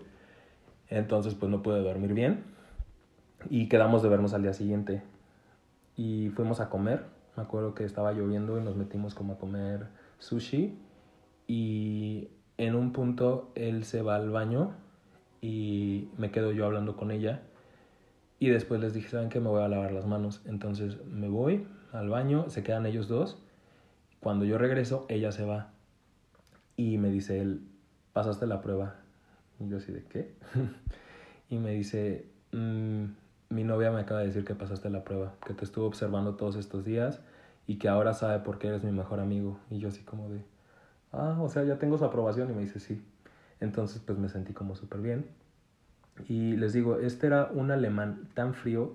[0.90, 2.44] Entonces pues no pude dormir bien.
[3.52, 5.04] Y quedamos de vernos al día siguiente.
[5.96, 7.06] Y fuimos a comer.
[7.38, 10.80] Me acuerdo que estaba lloviendo y nos metimos como a comer sushi
[11.48, 14.74] y en un punto él se va al baño
[15.42, 17.42] y me quedo yo hablando con ella
[18.40, 19.40] Y después les dije, ¿saben qué?
[19.40, 20.42] Me voy a lavar las manos.
[20.46, 23.38] Entonces me voy al baño, se quedan ellos dos.
[24.20, 25.72] Cuando yo regreso, ella se va.
[26.78, 27.62] Y me dice él,
[28.12, 28.96] ¿pasaste la prueba?
[29.60, 30.34] Y yo así de qué?
[31.50, 33.06] y me dice, mm,
[33.50, 36.56] mi novia me acaba de decir que pasaste la prueba, que te estuvo observando todos
[36.56, 37.22] estos días
[37.68, 39.60] y que ahora sabe por qué eres mi mejor amigo.
[39.70, 40.44] Y yo así como de,
[41.16, 42.50] ah, o sea, ya tengo su aprobación.
[42.52, 43.02] Y me dice, sí.
[43.60, 45.26] Entonces pues me sentí como súper bien.
[46.28, 48.94] Y les digo, este era un alemán tan frío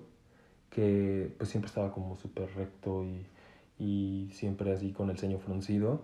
[0.69, 3.25] que pues siempre estaba como súper recto y,
[3.77, 6.01] y siempre así con el ceño fruncido.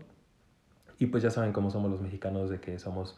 [1.00, 3.18] Y pues ya saben cómo somos los mexicanos, de que somos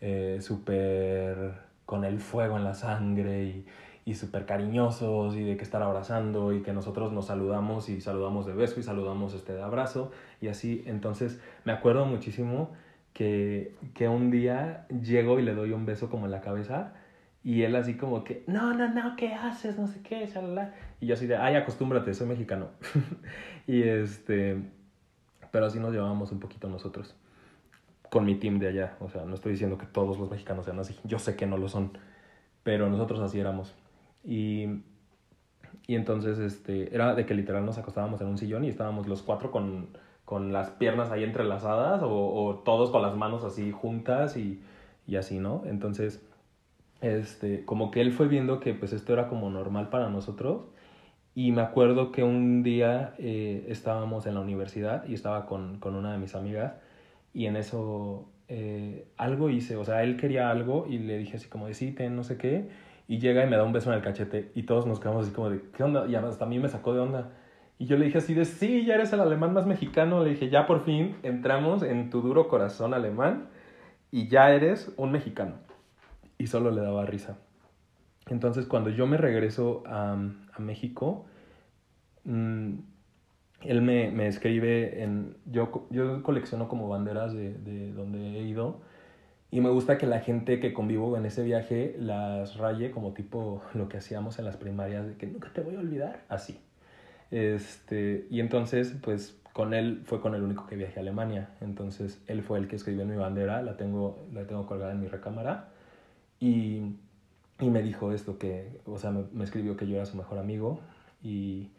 [0.00, 1.54] eh, súper
[1.86, 3.66] con el fuego en la sangre y,
[4.04, 8.46] y súper cariñosos y de que estar abrazando y que nosotros nos saludamos y saludamos
[8.46, 10.82] de beso y saludamos este de abrazo y así.
[10.86, 12.70] Entonces me acuerdo muchísimo
[13.12, 16.94] que, que un día llego y le doy un beso como en la cabeza
[17.44, 19.78] y él así como que, no, no, no, ¿qué haces?
[19.78, 20.74] No sé qué, shalala.
[20.98, 22.70] Y yo así de, ay, acostúmbrate, soy mexicano.
[23.66, 24.62] y este,
[25.50, 27.14] pero así nos llevábamos un poquito nosotros.
[28.08, 28.96] Con mi team de allá.
[28.98, 30.96] O sea, no estoy diciendo que todos los mexicanos sean así.
[31.04, 31.98] Yo sé que no lo son.
[32.62, 33.74] Pero nosotros así éramos.
[34.24, 34.82] Y,
[35.86, 39.22] y entonces, este, era de que literal nos acostábamos en un sillón y estábamos los
[39.22, 39.88] cuatro con,
[40.24, 44.62] con las piernas ahí entrelazadas o, o todos con las manos así juntas y,
[45.06, 45.62] y así, ¿no?
[45.66, 46.24] Entonces
[47.04, 50.62] este, como que él fue viendo que pues esto era como normal para nosotros.
[51.34, 55.96] Y me acuerdo que un día eh, estábamos en la universidad y estaba con, con,
[55.96, 56.74] una de mis amigas
[57.34, 61.48] y en eso eh, algo hice, o sea, él quería algo y le dije así
[61.48, 62.70] como sí, no sé qué
[63.06, 65.34] y llega y me da un beso en el cachete y todos nos quedamos así
[65.34, 66.06] como de ¿qué onda?
[66.06, 67.32] Y hasta a mí me sacó de onda.
[67.78, 70.48] Y yo le dije así de sí, ya eres el alemán más mexicano, le dije
[70.48, 73.48] ya por fin entramos en tu duro corazón alemán
[74.10, 75.54] y ya eres un mexicano
[76.38, 77.36] y solo le daba risa.
[78.28, 80.12] Entonces cuando yo me regreso a,
[80.52, 81.26] a México,
[82.24, 82.74] mmm,
[83.62, 85.36] él me, me, escribe en...
[85.46, 88.82] Yo, yo colecciono como banderas de, de, donde he ido
[89.54, 93.62] y me gusta que la gente que convivo en ese viaje las raye como tipo
[93.74, 96.58] lo que hacíamos en las primarias de que nunca te voy a olvidar, así.
[97.30, 101.50] Este, y entonces, pues con él fue con el único que viajé a Alemania.
[101.60, 105.00] Entonces él fue el que escribió en mi bandera, la tengo, la tengo colgada en
[105.00, 105.68] mi recámara.
[106.40, 106.96] Y,
[107.60, 110.38] y me dijo esto, que, o sea, me, me, escribió que yo era su mejor
[110.38, 110.80] amigo.
[111.22, 111.70] Y,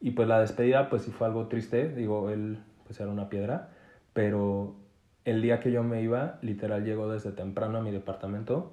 [0.00, 1.88] y pues la despedida, pues sí fue algo triste.
[1.88, 3.70] Digo, él pues era una piedra.
[4.12, 4.76] Pero
[5.26, 8.72] el día que yo me iba, literal llegó desde temprano a mi departamento.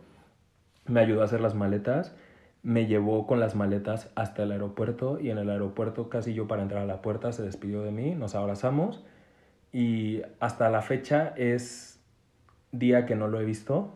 [0.86, 2.16] Me ayudó a hacer las maletas.
[2.62, 5.20] Me llevó con las maletas hasta el aeropuerto.
[5.20, 8.16] Y en el aeropuerto, casi yo para entrar a la puerta, se despidió de mí.
[8.16, 9.04] Nos abrazamos.
[9.74, 12.00] Y hasta la fecha es
[12.72, 13.96] día que no lo he visto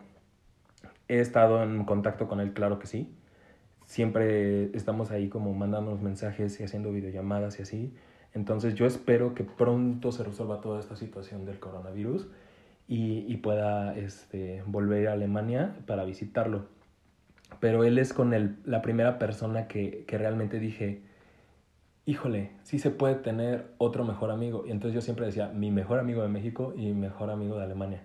[1.07, 3.15] He estado en contacto con él, claro que sí.
[3.85, 7.93] Siempre estamos ahí como mandándonos mensajes y haciendo videollamadas y así.
[8.33, 12.27] Entonces yo espero que pronto se resuelva toda esta situación del coronavirus
[12.87, 16.67] y, pueda este, volver a Alemania para visitarlo.
[17.59, 21.01] Pero él es con el, la primera persona que, que realmente dije,
[22.05, 24.63] híjole, sí se puede tener otro mejor amigo.
[24.65, 27.63] Y entonces yo siempre decía, mi mejor amigo de México y mi mejor amigo de
[27.63, 28.03] Alemania.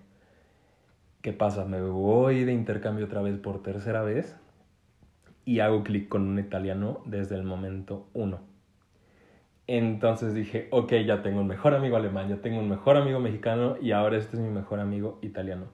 [1.23, 1.65] ¿Qué pasa?
[1.65, 4.37] Me voy de intercambio otra vez por tercera vez
[5.45, 8.52] y hago clic con un italiano desde el momento uno.
[9.67, 13.77] Entonces dije, ok, ya tengo un mejor amigo alemán, ya tengo un mejor amigo mexicano
[13.81, 15.67] y ahora este es mi mejor amigo italiano.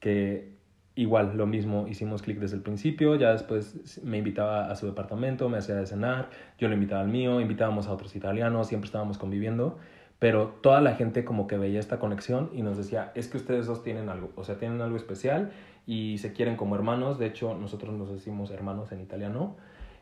[0.00, 0.56] Que
[0.94, 5.48] igual, lo mismo, hicimos clic desde el principio, ya después me invitaba a su departamento,
[5.48, 9.18] me hacía de cenar, yo lo invitaba al mío, invitábamos a otros italianos, siempre estábamos
[9.18, 9.78] conviviendo
[10.18, 13.66] pero toda la gente como que veía esta conexión y nos decía, es que ustedes
[13.66, 15.52] dos tienen algo, o sea, tienen algo especial
[15.86, 19.56] y se quieren como hermanos, de hecho nosotros nos decimos hermanos en italiano.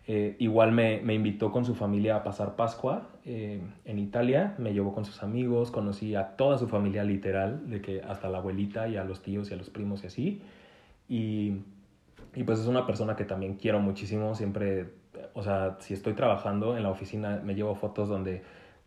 [0.09, 4.73] Eh, igual me, me, invitó con su familia a pasar Pascua eh, en Italia, me
[4.73, 8.87] llevó con sus amigos, conocí a toda su familia literal, de que hasta la abuelita
[8.87, 10.43] y a los tíos y a los primos y así.
[11.09, 11.57] Y,
[12.37, 14.91] y pues es una persona que también quiero muchísimo, siempre,
[15.35, 18.43] o sea, si estoy trabajando en la oficina me llevo fotos donde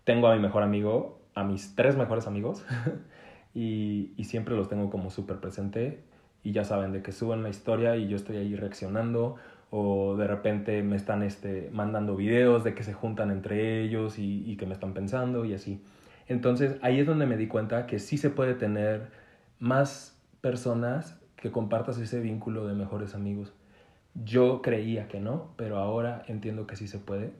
[0.05, 2.63] tengo a mi mejor amigo a mis tres mejores amigos
[3.53, 6.03] y, y, siempre los tengo como súper presente
[6.43, 9.35] y ya saben de que suben la historia y yo estoy ahí reaccionando
[9.71, 14.49] o de repente me están este, mandando videos de que se juntan entre ellos y,
[14.49, 15.81] y que me están pensando y así.
[16.27, 19.07] Entonces ahí es donde me di cuenta que sí se puede tener
[19.59, 23.53] más personas que compartas ese vínculo de mejores amigos.
[24.15, 27.31] Yo creía que no, pero ahora entiendo que sí se puede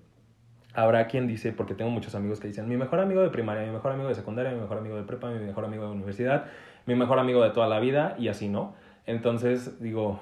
[0.73, 3.71] Habrá quien dice, porque tengo muchos amigos que dicen, mi mejor amigo de primaria, mi
[3.71, 6.45] mejor amigo de secundaria, mi mejor amigo de prepa, mi mejor amigo de universidad,
[6.85, 8.75] mi mejor amigo de toda la vida, y así, ¿no?
[9.07, 10.19] Entonces digo,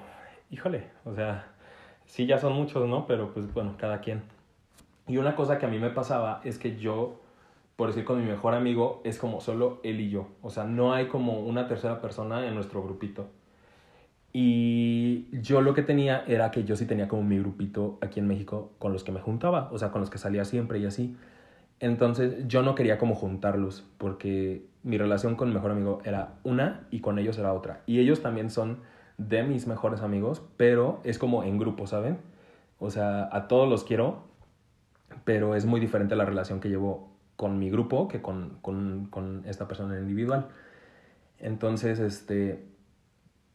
[0.50, 1.48] híjole, o sea,
[2.08, 3.06] sí, ya son muchos, ¿no?
[3.06, 4.24] Pero pues bueno, cada quien.
[5.08, 7.22] Y una cosa que a mí me pasaba es que yo,
[7.76, 10.28] por decir con mi mejor amigo, es como solo él y yo.
[10.42, 13.28] O sea, no hay como una tercera persona en nuestro grupito.
[14.34, 18.28] Y yo lo que tenía era que yo sí tenía como mi grupito aquí en
[18.28, 21.16] México con los que me juntaba, o sea, con los que salía siempre y así.
[21.80, 26.88] Entonces yo no quería como juntarlos porque mi relación con mi mejor amigo era una
[26.92, 27.82] y con ellos era otra.
[27.86, 28.80] Y ellos también son
[29.18, 32.20] de mis mejores amigos, pero es como en grupo, ¿saben?
[32.80, 34.24] O sea, a todos los quiero,
[35.26, 39.44] pero es muy diferente la relación que llevo con mi grupo que con, con, con
[39.46, 40.48] esta persona individual.
[41.40, 42.68] Entonces, este,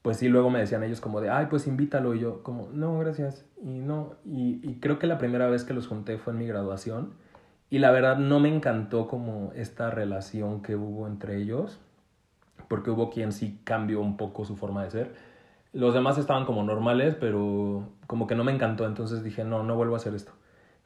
[0.03, 2.14] pues sí, luego me decían ellos como de, ay, pues invítalo.
[2.14, 3.44] Y yo como, no, gracias.
[3.62, 6.46] Y no, y, y creo que la primera vez que los junté fue en mi
[6.46, 7.14] graduación.
[7.70, 11.81] Y la verdad no me encantó como esta relación que hubo entre ellos,
[12.68, 15.32] porque hubo quien sí cambió un poco su forma de ser.
[15.73, 19.75] Los demás estaban como normales, pero como que no me encantó, entonces dije, no, no
[19.75, 20.33] vuelvo a hacer esto.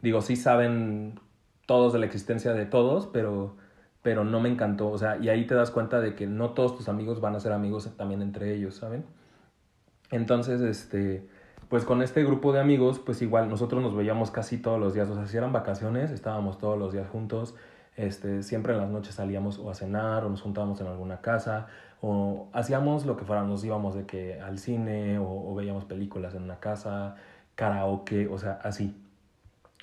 [0.01, 1.19] Digo, sí saben
[1.67, 3.57] todos de la existencia de todos, pero,
[4.03, 4.89] pero no me encantó.
[4.89, 7.41] O sea, y ahí te das cuenta de que no todos tus amigos van a
[7.41, 9.05] ser amigos también entre ellos, ¿saben?
[10.13, 11.29] Entonces, este,
[11.69, 15.09] pues con este grupo de amigos, pues igual nosotros nos veíamos casi todos los días.
[15.11, 17.57] O sea, si eran vacaciones, estábamos todos los días juntos.
[17.97, 21.67] Este, siempre en las noches salíamos o a cenar o nos juntábamos en alguna casa
[22.01, 26.43] o hacíamos lo que fuera, nos íbamos de que al cine o, veíamos películas en
[26.43, 27.17] una casa,
[27.55, 28.97] karaoke, o sea, así.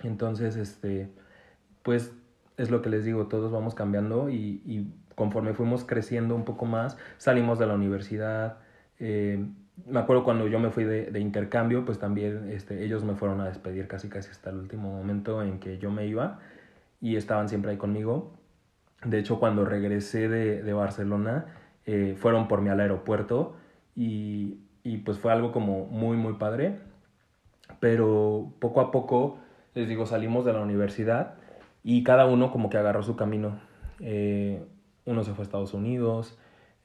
[0.04, 1.10] Entonces, este,
[1.82, 2.14] pues
[2.58, 6.66] es lo que les digo, todos vamos cambiando y, y conforme fuimos creciendo un poco
[6.66, 8.58] más, salimos de la universidad.
[9.00, 9.46] Eh,
[9.88, 13.42] me acuerdo cuando yo me fui de, de, intercambio, pues también este, ellos me fueron
[13.42, 16.40] a despedir casi casi hasta el último momento en que yo me iba
[17.02, 18.34] y estaban siempre ahí conmigo.
[19.04, 21.46] De hecho, cuando regresé de, de Barcelona,
[21.86, 23.56] eh, fueron por mí al aeropuerto
[23.96, 26.80] y, y pues fue algo como muy, muy padre.
[27.80, 29.38] Pero poco a poco,
[29.74, 31.36] les digo, salimos de la universidad
[31.84, 33.60] y cada uno como que agarró su camino.
[34.00, 34.64] Eh,
[35.06, 36.38] uno se fue a Estados Unidos,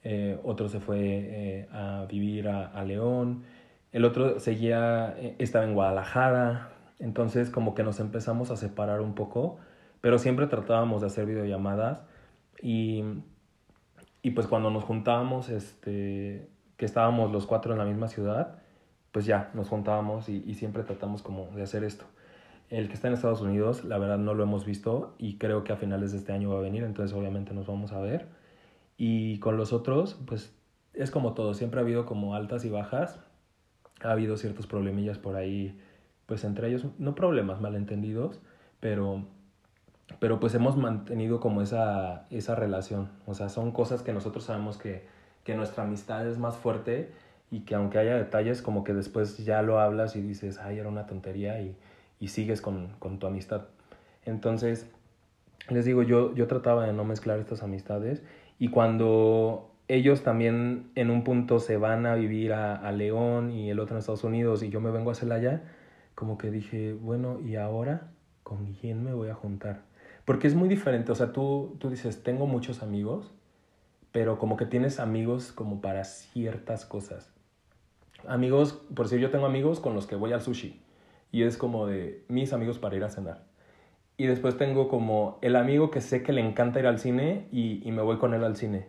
[0.03, 3.43] eh, otro se fue a vivir a, a, León,
[3.91, 9.57] el otro seguía, estaba en Guadalajara, entonces como que nos empezamos a separar un poco,
[10.01, 12.01] pero siempre tratábamos de hacer videollamadas
[12.61, 13.03] y
[14.21, 18.59] y pues cuando nos juntábamos, este, que estábamos los cuatro en la misma ciudad,
[19.11, 22.05] pues ya nos juntábamos y, y, siempre tratamos como de hacer esto.
[22.69, 25.73] El que está en Estados Unidos, la verdad no lo hemos visto y creo que
[25.73, 28.27] a finales de este año va a venir, entonces obviamente nos vamos a ver.
[28.97, 30.53] Y con los otros, pues
[30.93, 33.19] es como todo, siempre ha habido como altas y bajas,
[34.01, 35.79] ha habido ciertos problemillas por ahí,
[36.25, 38.41] pues entre ellos, no problemas malentendidos,
[38.79, 39.25] pero
[40.17, 43.09] pero pues hemos mantenido como esa, esa relación.
[43.27, 45.05] O sea, son cosas que nosotros sabemos que,
[45.43, 47.11] que nuestra amistad es más fuerte
[47.51, 50.89] y que aunque haya detalles, como que después ya lo hablas y dices, ay, era
[50.89, 51.75] una tontería y,
[52.19, 53.63] y sigues con, con, tu amistad.
[54.25, 54.87] Entonces,
[55.69, 58.23] les digo, yo, yo trataba de no mezclar estas amistades
[58.57, 63.71] y cuando ellos también en un punto se van a vivir a, a León y
[63.71, 65.63] el otro en Estados Unidos y yo me vengo a Celaya,
[66.13, 68.11] como que dije, bueno, ¿y ahora
[68.43, 69.88] con quién me voy a juntar?
[70.29, 73.33] Porque es muy diferente, o sea, tú, tú dices, tengo muchos amigos,
[74.11, 77.33] pero como que tienes amigos como para ciertas cosas.
[78.27, 80.83] Amigos, por si yo tengo amigos con los que voy al sushi
[81.31, 83.43] y es como de mis amigos para ir a cenar.
[84.17, 87.81] Y después tengo como el amigo que sé que le encanta ir al cine y,
[87.83, 88.85] y me voy con él al cine.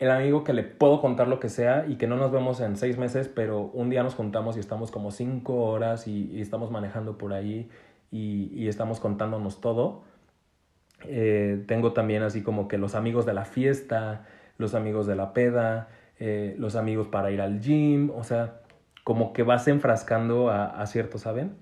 [0.00, 2.76] El amigo que le puedo contar lo que sea y que no nos vemos en
[2.76, 6.72] seis meses, pero un día nos juntamos y estamos como cinco horas y, y estamos
[6.72, 7.70] manejando por ahí
[8.10, 10.12] y, y estamos contándonos todo
[11.08, 14.26] eh, tengo también así como que los amigos de la fiesta,
[14.58, 15.88] los amigos de la peda,
[16.18, 18.60] eh, los amigos para ir al gym, o sea,
[19.02, 21.56] como que vas enfrascando a, a cierto, ¿saben?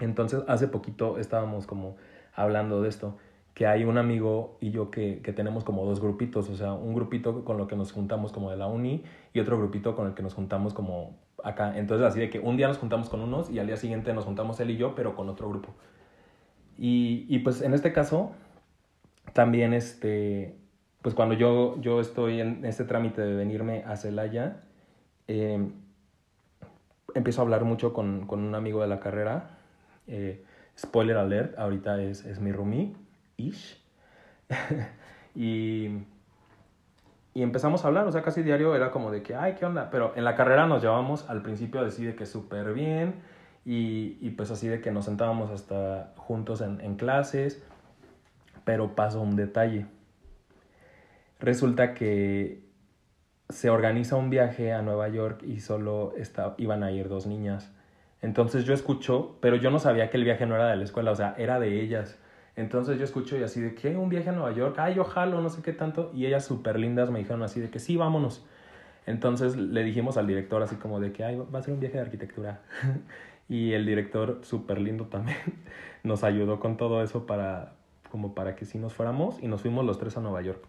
[0.00, 1.96] Entonces, hace poquito estábamos como
[2.34, 3.16] hablando de esto,
[3.54, 6.94] que hay un amigo y yo que, que tenemos como dos grupitos, o sea, un
[6.94, 9.02] grupito con lo que nos juntamos como de la uni
[9.32, 11.78] y otro grupito con el que nos juntamos como acá.
[11.78, 14.26] Entonces, así de que un día nos juntamos con unos y al día siguiente nos
[14.26, 15.70] juntamos él y yo, pero con otro grupo.
[16.76, 18.32] Y, y pues en este caso,
[19.36, 20.56] también, este,
[21.02, 24.62] pues cuando yo, yo estoy en este trámite de venirme a Celaya,
[25.28, 25.62] eh,
[27.14, 29.58] empiezo a hablar mucho con, con, un amigo de la carrera.
[30.06, 30.42] Eh,
[30.78, 32.96] spoiler alert, ahorita es, es mi roomie,
[33.36, 33.78] Ish.
[35.34, 35.90] y,
[37.34, 39.90] y empezamos a hablar, o sea, casi diario era como de que, ay, ¿qué onda?
[39.90, 43.16] Pero en la carrera nos llevamos al principio a decir de que súper bien
[43.66, 47.62] y, y, pues así de que nos sentábamos hasta juntos en clases
[48.66, 49.86] pero pasó un detalle.
[51.38, 52.66] Resulta que
[53.48, 57.72] se organiza un viaje a Nueva York y solo está, iban a ir dos niñas.
[58.22, 61.12] Entonces yo escucho, pero yo no sabía que el viaje no era de la escuela,
[61.12, 62.18] o sea, era de ellas.
[62.56, 65.40] Entonces yo escucho y así de que un viaje a Nueva York, ay, yo jalo,
[65.40, 66.10] no sé qué tanto.
[66.12, 68.44] Y ellas súper lindas me dijeron así de que sí, vámonos.
[69.06, 71.98] Entonces le dijimos al director así como de que ay, va a ser un viaje
[71.98, 72.62] de arquitectura.
[73.48, 75.38] y el director súper lindo también
[76.02, 77.76] nos ayudó con todo eso para
[78.16, 80.64] como para que sí nos fuéramos y nos fuimos los tres a Nueva York.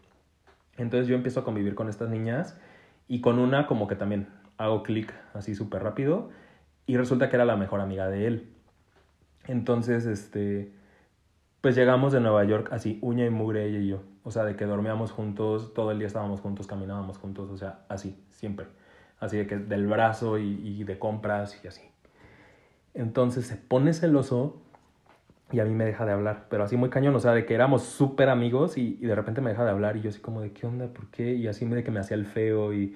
[0.76, 2.60] Entonces yo empiezo a convivir con estas niñas
[3.08, 6.30] y con una como que también hago clic así súper rápido
[6.86, 8.50] y resulta que era la mejor amiga de él.
[9.46, 10.74] Entonces, este,
[11.62, 14.02] pues llegamos de Nueva York así, uña y mugre ella y yo.
[14.26, 17.86] O sea, de que dormíamos juntos, todo el día estábamos juntos, caminábamos juntos, o sea,
[17.88, 18.68] así, siempre.
[19.22, 21.84] Así de que del brazo y, de compras y así.
[22.94, 24.62] Entonces se pone celoso
[25.52, 27.54] y a mí me deja de hablar, pero así muy cañón, o sea, de que
[27.54, 30.52] éramos súper amigos y, de repente me deja de hablar y yo así como de,
[30.52, 30.88] ¿qué onda?
[30.88, 31.34] ¿Por qué?
[31.34, 32.96] Y así de que me hacía el feo y,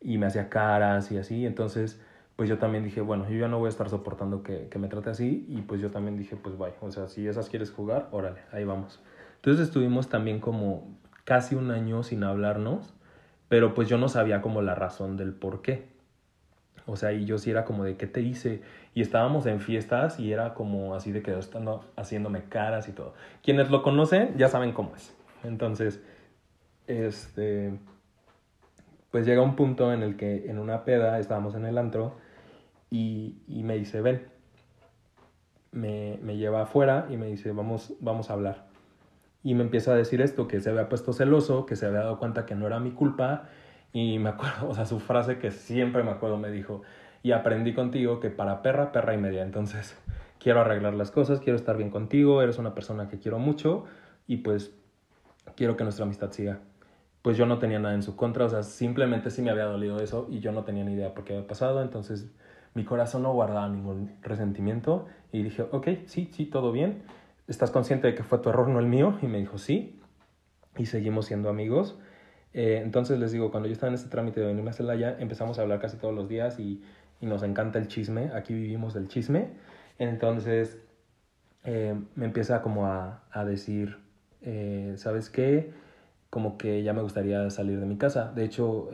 [0.00, 1.44] y me hacía caras y así.
[1.44, 2.00] Entonces
[2.38, 4.86] pues yo también dije, bueno, yo ya no voy a estar soportando que, que me
[4.86, 8.06] trate así y pues yo también dije, pues vaya, o sea, si esas quieres jugar,
[8.12, 9.00] órale, ahí vamos.
[9.34, 12.94] Entonces estuvimos también como casi un año sin hablarnos,
[13.48, 15.88] pero pues yo no sabía como la razón del por qué.
[16.86, 18.62] O sea, y yo sí era como de qué te hice.
[18.98, 23.14] Y estábamos en fiestas y era como así de que estando haciéndome caras y todo.
[23.44, 25.14] Quienes lo conocen ya saben cómo es.
[25.44, 26.02] Entonces,
[26.88, 27.78] este,
[29.12, 32.16] pues llega un punto en el que en una peda estábamos en el antro
[32.90, 34.26] y, y me dice, ven,
[35.70, 38.66] me, me, lleva afuera y me dice, vamos, vamos a hablar.
[39.44, 42.18] Y me empieza a decir esto, que se había puesto celoso, que se había dado
[42.18, 43.44] cuenta que no era mi culpa.
[43.92, 46.82] Y me acuerdo, o sea, su frase que siempre me acuerdo me dijo,
[47.22, 49.42] y aprendí contigo que para perra, perra y media.
[49.42, 49.96] Entonces,
[50.38, 53.84] quiero arreglar las cosas, quiero estar bien contigo, eres una persona que quiero mucho
[54.26, 54.74] y pues
[55.56, 56.60] quiero que nuestra amistad siga.
[57.22, 59.98] Pues yo no tenía nada en su contra, o sea, simplemente sí me había dolido
[60.00, 62.30] eso y yo no tenía ni idea por qué había pasado, entonces
[62.74, 67.02] mi corazón no guardaba ningún resentimiento y dije, ok, sí, sí, todo bien.
[67.48, 69.18] ¿Estás consciente de que fue tu error, no el mío?
[69.22, 69.98] Y me dijo, sí.
[70.76, 71.98] Y seguimos siendo amigos.
[72.52, 75.58] Eh, entonces les digo, cuando yo estaba en este trámite de venirme a Celaya, empezamos
[75.58, 76.82] a hablar casi todos los días y,
[77.20, 78.30] y nos encanta el chisme.
[78.34, 79.48] Aquí vivimos del chisme.
[79.98, 80.78] Entonces
[81.64, 83.98] eh, me empieza como a, a decir,
[84.42, 85.72] eh, ¿sabes qué?
[86.30, 88.32] Como que ya me gustaría salir de mi casa.
[88.32, 88.90] De hecho,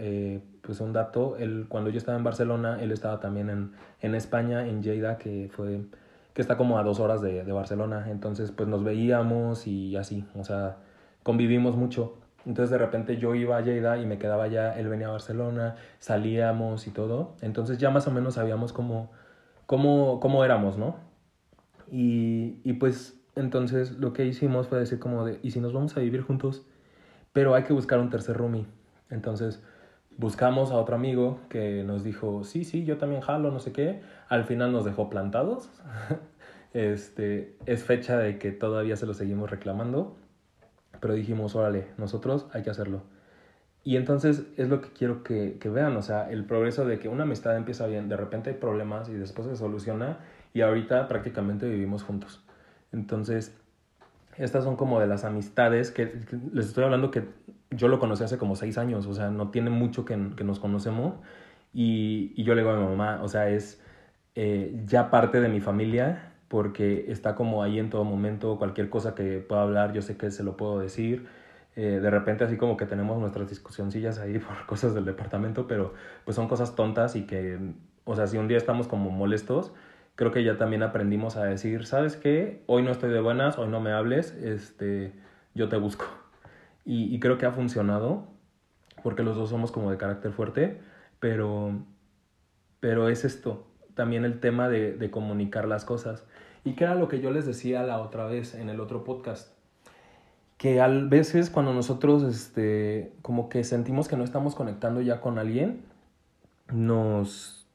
[0.63, 4.67] pues un dato, él, cuando yo estaba en Barcelona, él estaba también en, en España,
[4.67, 5.81] en Lleida, que fue
[6.35, 8.07] que está como a dos horas de, de, Barcelona.
[8.11, 10.77] Entonces, pues nos veíamos y así, o sea,
[11.23, 12.19] convivimos mucho.
[12.47, 15.77] Entonces, de repente yo iba a Lleida y me quedaba allá, él venía a Barcelona,
[15.99, 17.37] salíamos y todo.
[17.41, 19.11] Entonces, ya más o menos sabíamos cómo,
[19.67, 20.97] cómo, cómo éramos, ¿no?
[21.91, 25.97] Y, y pues, entonces lo que hicimos fue decir como de, ¿y si nos vamos
[25.97, 26.67] a vivir juntos?
[27.33, 28.67] Pero hay que buscar un tercer roomie.
[29.11, 29.63] Entonces,
[30.17, 34.03] buscamos a otro amigo que nos dijo, sí, sí, yo también jalo, no sé qué.
[34.29, 35.71] Al final nos dejó plantados.
[36.73, 40.17] este, es fecha de que todavía se lo seguimos reclamando.
[41.01, 43.03] Pero dijimos, órale, nosotros hay que hacerlo.
[43.85, 47.09] Y entonces es lo que quiero que, que vean, o sea, el progreso de que
[47.09, 50.19] una amistad empieza bien, de repente hay problemas y después se soluciona
[50.55, 52.43] y ahorita prácticamente vivimos juntos.
[52.93, 53.55] Entonces,
[54.39, 56.21] estas son como de las amistades que,
[56.53, 57.25] les estoy hablando que
[57.71, 60.59] yo lo conocí hace como seis años, o sea, no tiene mucho que, que nos
[60.61, 61.15] conocemos.
[61.73, 63.83] Y, y, yo le digo a mi mamá, o sea, es
[64.37, 69.15] eh, ya parte de mi familia porque está como ahí en todo momento, cualquier cosa
[69.15, 71.27] que pueda hablar, yo sé que se lo puedo decir.
[71.77, 75.95] Eh, de repente así como que tenemos nuestras discusioncillas ahí por cosas del departamento, pero
[76.25, 77.59] pues son cosas tontas y que,
[78.05, 79.73] o sea, si un día estamos como molestos,
[80.15, 82.63] creo que ya también aprendimos a decir, ¿sabes qué?
[82.67, 85.13] Hoy no estoy de buenas, hoy no me hables, este,
[85.55, 86.07] yo te busco.
[86.85, 88.29] Y, y creo que ha funcionado,
[89.03, 90.81] porque los dos somos como de carácter fuerte,
[91.19, 91.85] pero,
[92.81, 96.27] pero es esto, también el tema de, de comunicar las cosas.
[96.65, 99.55] Y que era lo que yo les decía la otra vez en el otro podcast
[100.57, 105.39] que a veces cuando nosotros este como que sentimos que no estamos conectando ya con
[105.39, 105.83] alguien
[106.73, 107.67] nos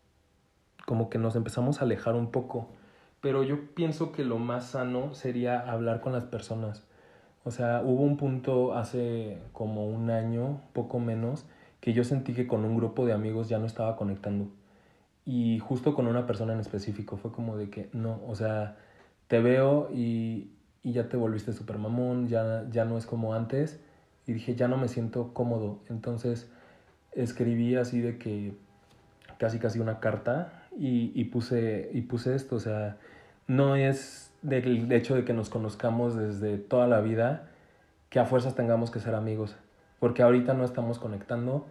[0.86, 2.68] como que nos empezamos a alejar un poco.
[3.22, 6.84] Pero yo pienso que lo más sano sería hablar con las personas.
[7.44, 11.46] O sea, hubo un punto hace como un año, poco menos,
[11.80, 14.48] que yo sentí que con un grupo de amigos ya no estaba conectando.
[15.26, 18.78] Y justo con una persona en específico fue como de que no, o sea,
[19.30, 20.50] te veo y,
[20.84, 23.80] y ya te volviste súper mamón, ya, ya no es como antes.
[24.28, 25.80] Y dije, ya no me siento cómodo.
[25.88, 26.52] Entonces
[27.14, 28.54] escribí así de que
[29.38, 32.98] casi casi una carta y, y, puse, y puse esto, o sea,
[33.48, 37.48] no es del hecho de que nos conozcamos desde toda la vida
[38.10, 39.56] que a fuerzas tengamos que ser amigos,
[40.00, 41.66] porque ahorita no estamos conectando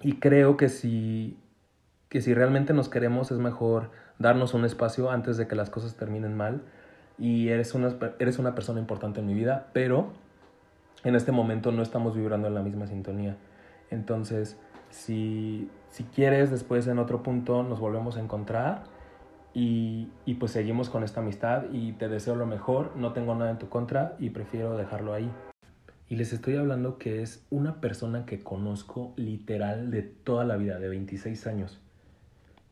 [0.00, 1.36] y creo que si,
[2.08, 3.90] que si realmente nos queremos es mejor
[4.20, 6.62] darnos un espacio antes de que las cosas terminen mal.
[7.18, 10.12] Y eres una, eres una persona importante en mi vida, pero
[11.02, 13.36] en este momento no estamos vibrando en la misma sintonía.
[13.90, 14.56] Entonces,
[14.90, 18.84] si, si quieres, después en otro punto nos volvemos a encontrar
[19.52, 23.50] y, y, pues seguimos con esta amistad y te deseo lo mejor, no tengo nada
[23.50, 25.30] en tu contra y prefiero dejarlo ahí.
[26.08, 30.78] Y les estoy hablando que es una persona que conozco literal de toda la vida,
[30.78, 31.80] de 26 años.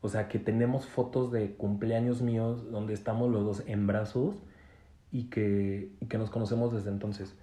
[0.00, 4.36] O sea, que tenemos fotos de cumpleaños míos donde estamos los dos en brazos
[5.10, 7.34] y que, y que nos conocemos desde entonces.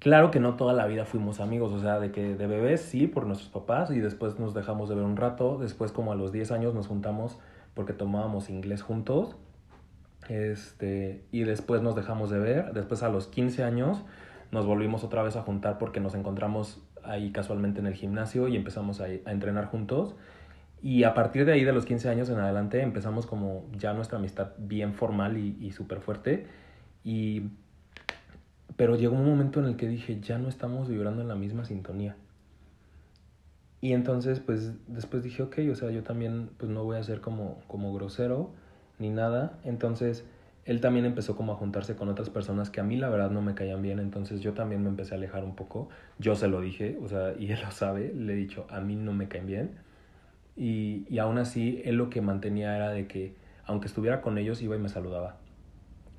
[0.00, 3.06] Claro que no toda la vida fuimos amigos, o sea, de que de bebés sí,
[3.06, 6.32] por nuestros papás, y después nos dejamos de ver un rato, después como a los
[6.32, 7.38] 10 años nos juntamos
[7.74, 9.36] porque tomábamos inglés juntos,
[10.30, 14.02] este, y después nos dejamos de ver, después a los 15 años
[14.52, 18.56] nos volvimos otra vez a juntar porque nos encontramos ahí casualmente en el gimnasio y
[18.56, 20.14] empezamos a, a entrenar juntos,
[20.82, 24.18] y a partir de ahí, de los 15 años en adelante, empezamos como ya nuestra
[24.18, 26.46] amistad bien formal y, y súper fuerte,
[27.04, 27.44] y
[28.80, 31.66] pero llegó un momento en el que dije, ya no estamos vibrando en la misma
[31.66, 32.16] sintonía.
[33.82, 37.20] Y entonces, pues, después dije, ok, o sea, yo también, pues, no voy a ser
[37.20, 38.50] como, como grosero
[38.98, 39.58] ni nada.
[39.64, 40.24] Entonces,
[40.64, 43.42] él también empezó como a juntarse con otras personas que a mí la verdad no
[43.42, 43.98] me caían bien.
[43.98, 45.88] Entonces, yo también me empecé a alejar un poco.
[46.18, 48.14] Yo se lo dije, o sea, y él lo sabe.
[48.14, 49.70] Le he dicho, a mí no me caen bien.
[50.60, 53.34] Y, y aún así, él lo que mantenía era de que,
[53.64, 55.38] aunque estuviera con ellos, iba y me saludaba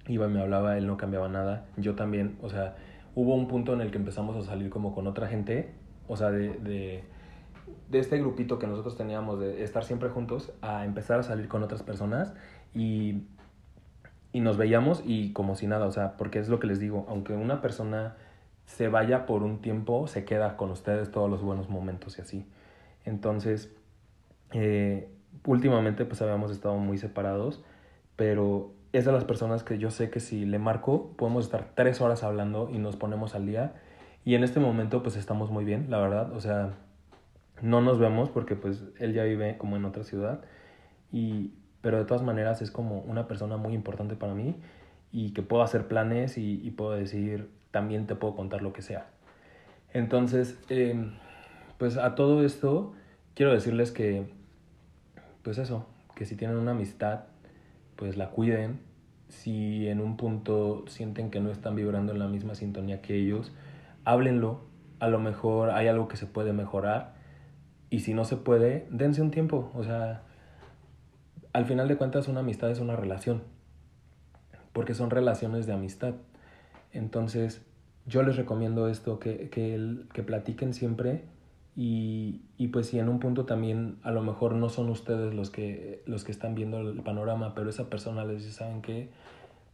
[0.08, 2.76] iba y me hablaba, él no cambiaba nada, yo también, o sea,
[3.16, 5.74] hubo un punto en el que empezamos a salir como con otra gente,
[6.08, 7.04] o sea, de, de,
[7.90, 11.64] de este grupito que nosotros teníamos de estar siempre juntos, a empezar a salir con
[11.64, 12.34] otras personas
[12.74, 13.24] y,
[14.34, 17.06] y nos veíamos y como si nada, o sea, porque es lo que les digo,
[17.08, 18.16] aunque una persona
[18.66, 22.46] se vaya por un tiempo, se queda con ustedes todos los buenos momentos y así.
[23.04, 23.76] Entonces,
[24.54, 25.10] eh,
[25.46, 27.64] últimamente pues habíamos estado muy separados,
[28.16, 32.02] pero es de las personas que yo sé que si le marco podemos estar tres
[32.02, 33.74] horas hablando y nos ponemos al día.
[34.26, 36.32] Y en este momento pues estamos muy bien, la verdad.
[36.34, 36.74] O sea,
[37.62, 40.42] no nos vemos porque pues él ya vive como en otra ciudad.
[41.12, 44.56] Y, pero de todas maneras es como una persona muy importante para mí
[45.12, 49.08] y que puedo hacer planes y, puedo decir, también te puedo contar lo que sea.
[49.94, 51.12] Entonces, eh,
[51.78, 52.94] pues a todo esto
[53.34, 54.26] quiero decirles que,
[55.44, 57.22] pues eso, que si tienen una amistad
[58.02, 58.80] pues la cuiden.
[59.28, 63.54] Si en un punto sienten que no están vibrando en la misma sintonía que ellos,
[64.06, 64.62] háblenlo.
[65.00, 67.14] A lo mejor hay algo que se puede mejorar.
[67.92, 69.72] Y si no se puede, dense un tiempo.
[69.76, 70.24] O sea,
[71.54, 73.44] al final de cuentas una amistad es una relación.
[74.74, 76.16] Porque son relaciones de amistad.
[76.94, 77.62] Entonces,
[78.08, 81.26] yo les recomiendo esto, que, que, que platiquen siempre
[81.84, 85.50] y, y, pues si en un punto también a lo mejor no son ustedes los
[85.50, 89.10] que, los que están viendo el panorama, pero esa persona les dice, ¿saben qué?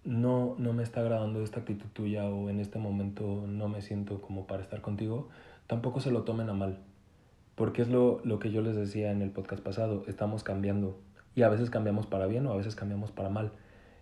[0.05, 4.21] No, no me está agradando esta actitud tuya o en este momento no me siento
[4.21, 5.27] como para estar contigo,
[5.67, 6.77] tampoco se lo tomen a mal.
[7.55, 10.97] Porque es lo, lo que yo les decía en el podcast pasado, estamos cambiando
[11.35, 13.51] y a veces cambiamos para bien o a veces cambiamos para mal.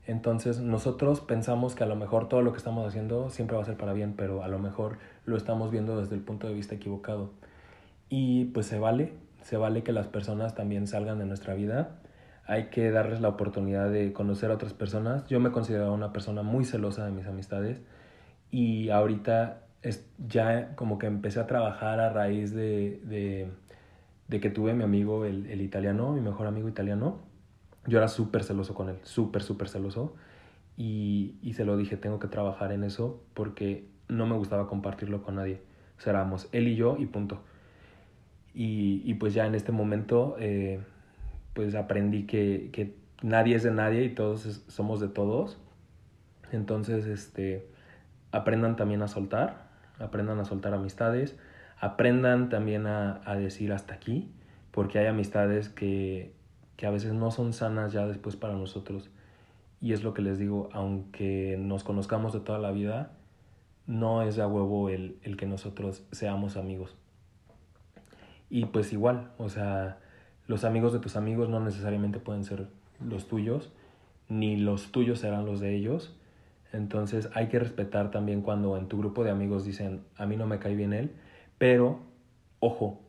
[0.06, 3.66] Entonces nosotros pensamos que a lo mejor todo lo que estamos haciendo siempre va a
[3.66, 6.76] ser para bien, pero a lo mejor lo estamos viendo desde el punto de vista
[6.76, 7.32] equivocado.
[8.10, 12.00] Y pues se vale, se vale que las personas también salgan de nuestra vida.
[12.46, 15.28] Hay que darles la oportunidad de conocer a otras personas.
[15.28, 17.82] Yo me considero una persona muy celosa de mis amistades
[18.52, 23.52] y ahorita es, ya como que empecé a trabajar a raíz de, de,
[24.28, 27.20] de que tuve mi amigo, el, el, italiano, mi mejor amigo italiano.
[27.88, 30.16] Yo era súper celoso con él, súper, súper celoso.
[30.78, 35.22] Y, y se lo dije, tengo que trabajar en eso porque no me gustaba compartirlo
[35.24, 35.62] con nadie.
[36.04, 37.42] O éramos él y yo y punto.
[38.56, 40.80] Y, y pues ya en este momento eh,
[41.54, 45.58] pues aprendí que, que, nadie es de nadie y todos somos de todos.
[46.52, 47.68] Entonces, este,
[48.32, 49.68] aprendan también a soltar,
[50.00, 51.38] aprendan a soltar amistades,
[51.80, 54.32] aprendan también a, a decir hasta aquí,
[54.72, 56.34] porque hay amistades que,
[56.78, 59.10] que a veces no son sanas ya después para nosotros.
[59.82, 63.12] Y es lo que les digo, aunque nos conozcamos de toda la vida,
[63.88, 66.96] no es a huevo el, el que nosotros seamos amigos.
[68.50, 70.00] Y pues igual, o sea,
[70.48, 72.68] los amigos de tus amigos no necesariamente pueden ser
[73.00, 73.72] los tuyos,
[74.30, 76.16] ni los tuyos serán los de ellos.
[76.72, 80.46] Entonces hay que respetar también cuando en tu grupo de amigos dicen, a mí no
[80.46, 81.12] me cae bien él,
[81.58, 82.00] pero,
[82.60, 83.02] ojo,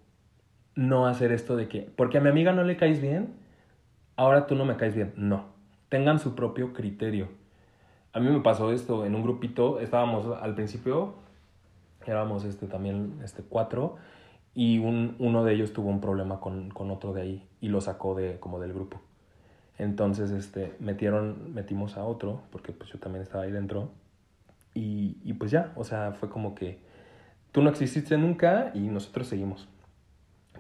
[0.74, 3.34] no hacer esto de que, porque a mi amiga no le caes bien,
[4.14, 5.12] ahora tú no me caes bien.
[5.16, 5.47] No,
[5.89, 7.28] tengan su propio criterio.
[8.12, 11.14] A mí me pasó esto en un grupito, estábamos al principio,
[12.07, 13.97] éramos este, también este, cuatro,
[14.57, 17.82] y un, uno de ellos tuvo un problema con, con, otro de ahí y lo
[17.82, 19.02] sacó de, como del grupo.
[19.76, 23.90] Entonces, este, metieron, metimos a otro, porque pues yo también estaba ahí dentro.
[24.72, 26.78] Y, y pues ya, o sea, fue como que
[27.52, 29.68] tú no exististe nunca y nosotros seguimos.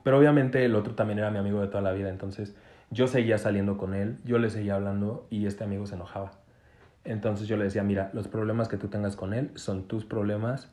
[0.02, 2.54] Pero obviamente el otro también era mi amigo de toda la vida, entonces
[2.90, 6.32] yo seguía saliendo con él, yo le seguía hablando y este amigo se enojaba.
[7.04, 10.70] Entonces yo le decía, mira, los problemas que tú tengas con él son tus problemas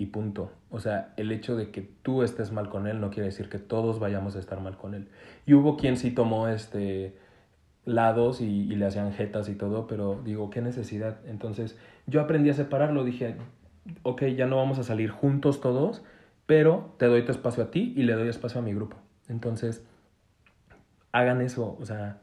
[0.00, 0.50] y punto.
[0.70, 3.58] O sea, el hecho de que tú estés mal con él no quiere decir que
[3.58, 5.08] todos vayamos a estar mal con él.
[5.44, 7.18] Y hubo quien sí tomó este
[7.84, 11.18] lados y, y le hacían jetas y todo, pero digo, qué necesidad.
[11.26, 13.36] Entonces yo aprendí a separarlo, dije,
[14.02, 16.02] ok, ya no vamos a salir juntos todos,
[16.46, 18.96] pero te doy tu espacio a ti y le doy espacio a mi grupo.
[19.28, 19.84] Entonces,
[21.12, 22.22] hagan eso, o sea,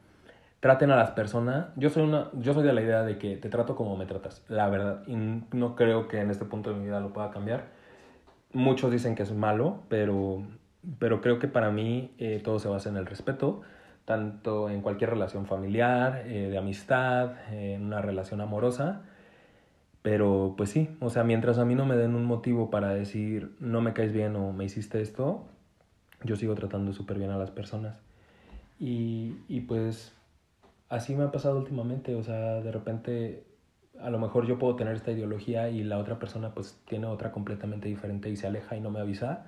[0.60, 1.68] traten a las personas.
[1.76, 4.44] Yo soy, una, yo soy de la idea de que te trato como me tratas,
[4.48, 7.66] la verdad, y no creo que en este punto de mi vida lo pueda cambiar.
[8.52, 10.42] Muchos dicen que es malo, pero,
[10.98, 13.62] pero creo que para mí eh, todo se basa en el respeto,
[14.04, 19.02] tanto en cualquier relación familiar, eh, de amistad, en una relación amorosa
[20.02, 23.54] pero pues sí, o sea, mientras a mí no me den un motivo para decir
[23.60, 25.44] no me caes bien o me hiciste esto,
[26.24, 28.00] yo sigo tratando súper bien a las personas.
[28.80, 30.14] Y, y pues
[30.88, 33.44] así me ha pasado últimamente, o sea, de repente
[34.00, 37.32] a lo mejor yo puedo tener esta ideología y la otra persona pues tiene otra
[37.32, 39.46] completamente diferente y se aleja y no me avisa,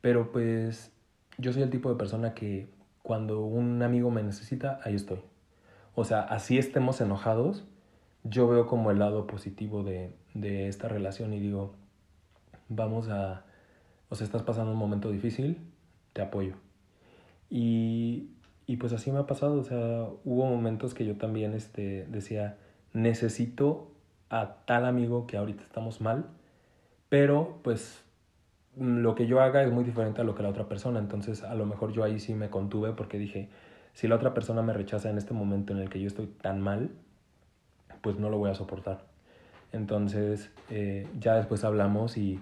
[0.00, 0.92] pero pues
[1.38, 2.68] yo soy el tipo de persona que
[3.02, 5.20] cuando un amigo me necesita, ahí estoy.
[5.94, 7.64] O sea, así estemos enojados,
[8.24, 11.74] yo veo como el lado positivo de, de esta relación y digo,
[12.68, 13.44] vamos a,
[14.08, 15.58] o sea, estás pasando un momento difícil,
[16.12, 16.54] te apoyo.
[17.48, 18.30] Y,
[18.66, 22.56] y pues así me ha pasado, o sea, hubo momentos que yo también este, decía,
[22.92, 23.92] necesito
[24.28, 26.26] a tal amigo que ahorita estamos mal,
[27.08, 28.02] pero pues
[28.76, 31.54] lo que yo haga es muy diferente a lo que la otra persona, entonces a
[31.54, 33.48] lo mejor yo ahí sí me contuve porque dije,
[33.92, 36.60] si la otra persona me rechaza en este momento en el que yo estoy tan
[36.60, 36.90] mal,
[38.02, 39.04] pues no lo voy a soportar.
[39.72, 42.40] Entonces eh, ya después hablamos y,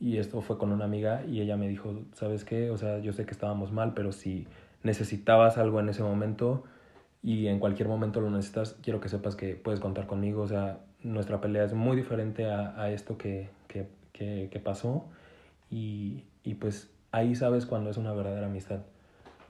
[0.00, 2.70] y esto fue con una amiga y ella me dijo, ¿sabes qué?
[2.70, 4.46] O sea, yo sé que estábamos mal, pero si
[4.82, 6.64] necesitabas algo en ese momento
[7.22, 10.42] y en cualquier momento lo necesitas, quiero que sepas que puedes contar conmigo.
[10.42, 15.04] O sea, nuestra pelea es muy diferente a, a esto que, que, que, que pasó
[15.70, 18.80] y, y pues ahí sabes cuando es una verdadera amistad.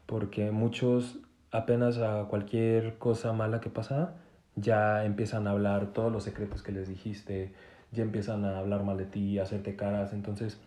[0.06, 1.18] Porque muchos
[1.52, 4.14] apenas a cualquier cosa mala que pasa,
[4.56, 7.52] ya empiezan a hablar todos los secretos que les dijiste,
[7.92, 10.60] ya empiezan a hablar mal de ti, a hacerte caras, entonces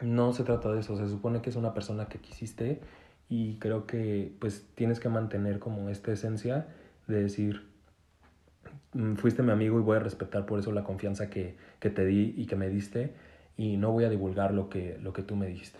[0.00, 2.80] no se trata de eso, se supone que es una persona que quisiste
[3.28, 6.68] y creo que pues tienes que mantener como esta esencia
[7.06, 7.66] de decir,
[8.92, 12.04] mm, fuiste mi amigo y voy a respetar por eso la confianza que, que te
[12.04, 13.14] di y que me diste
[13.56, 15.78] y no voy a divulgar lo que, lo que tú me dijiste.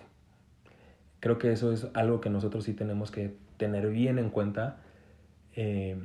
[1.20, 4.78] Creo que eso es algo que nosotros sí tenemos que tener bien en cuenta.
[5.55, 5.97] Eh,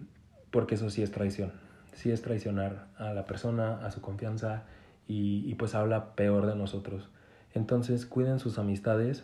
[0.52, 1.54] porque eso sí es traición.
[1.94, 4.64] Sí es traicionar a la persona, a su confianza
[5.08, 7.10] y, y pues habla peor de nosotros.
[7.54, 9.24] Entonces cuiden sus amistades,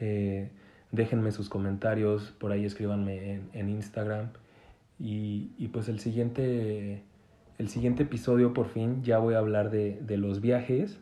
[0.00, 0.50] eh,
[0.94, 4.28] déjenme sus comentarios, por ahí escríbanme en, en Instagram
[4.98, 7.02] y, y, pues el siguiente,
[7.58, 11.00] el siguiente episodio por fin ya voy a hablar de, de los viajes.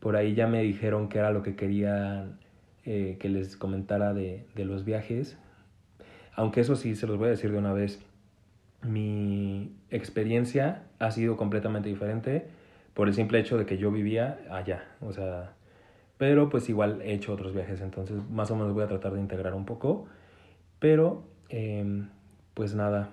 [0.00, 2.38] Por ahí ya me dijeron que era lo que querían
[2.84, 5.36] eh, que les comentara de, de los viajes.
[6.34, 8.00] Aunque eso sí, se los voy a decir de una vez
[8.82, 12.46] mi experiencia ha sido completamente diferente
[12.94, 15.52] por el simple hecho de que yo vivía allá, o sea,
[16.18, 19.20] pero pues igual he hecho otros viajes, entonces más o menos voy a tratar de
[19.20, 20.06] integrar un poco,
[20.78, 22.04] pero eh,
[22.54, 23.10] pues nada,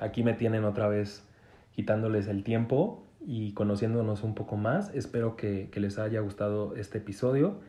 [0.00, 1.24] aquí me tienen otra vez
[1.72, 6.98] quitándoles el tiempo y conociéndonos un poco más, espero que, que les haya gustado este
[6.98, 7.60] episodio,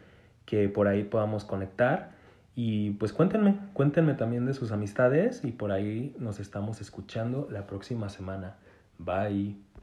[0.46, 2.18] que por ahí podamos conectar
[2.56, 7.68] y pues cuéntenme, cuéntenme también de sus amistades y por ahí nos estamos escuchando la
[7.68, 8.56] próxima semana.
[8.98, 9.66] Bye.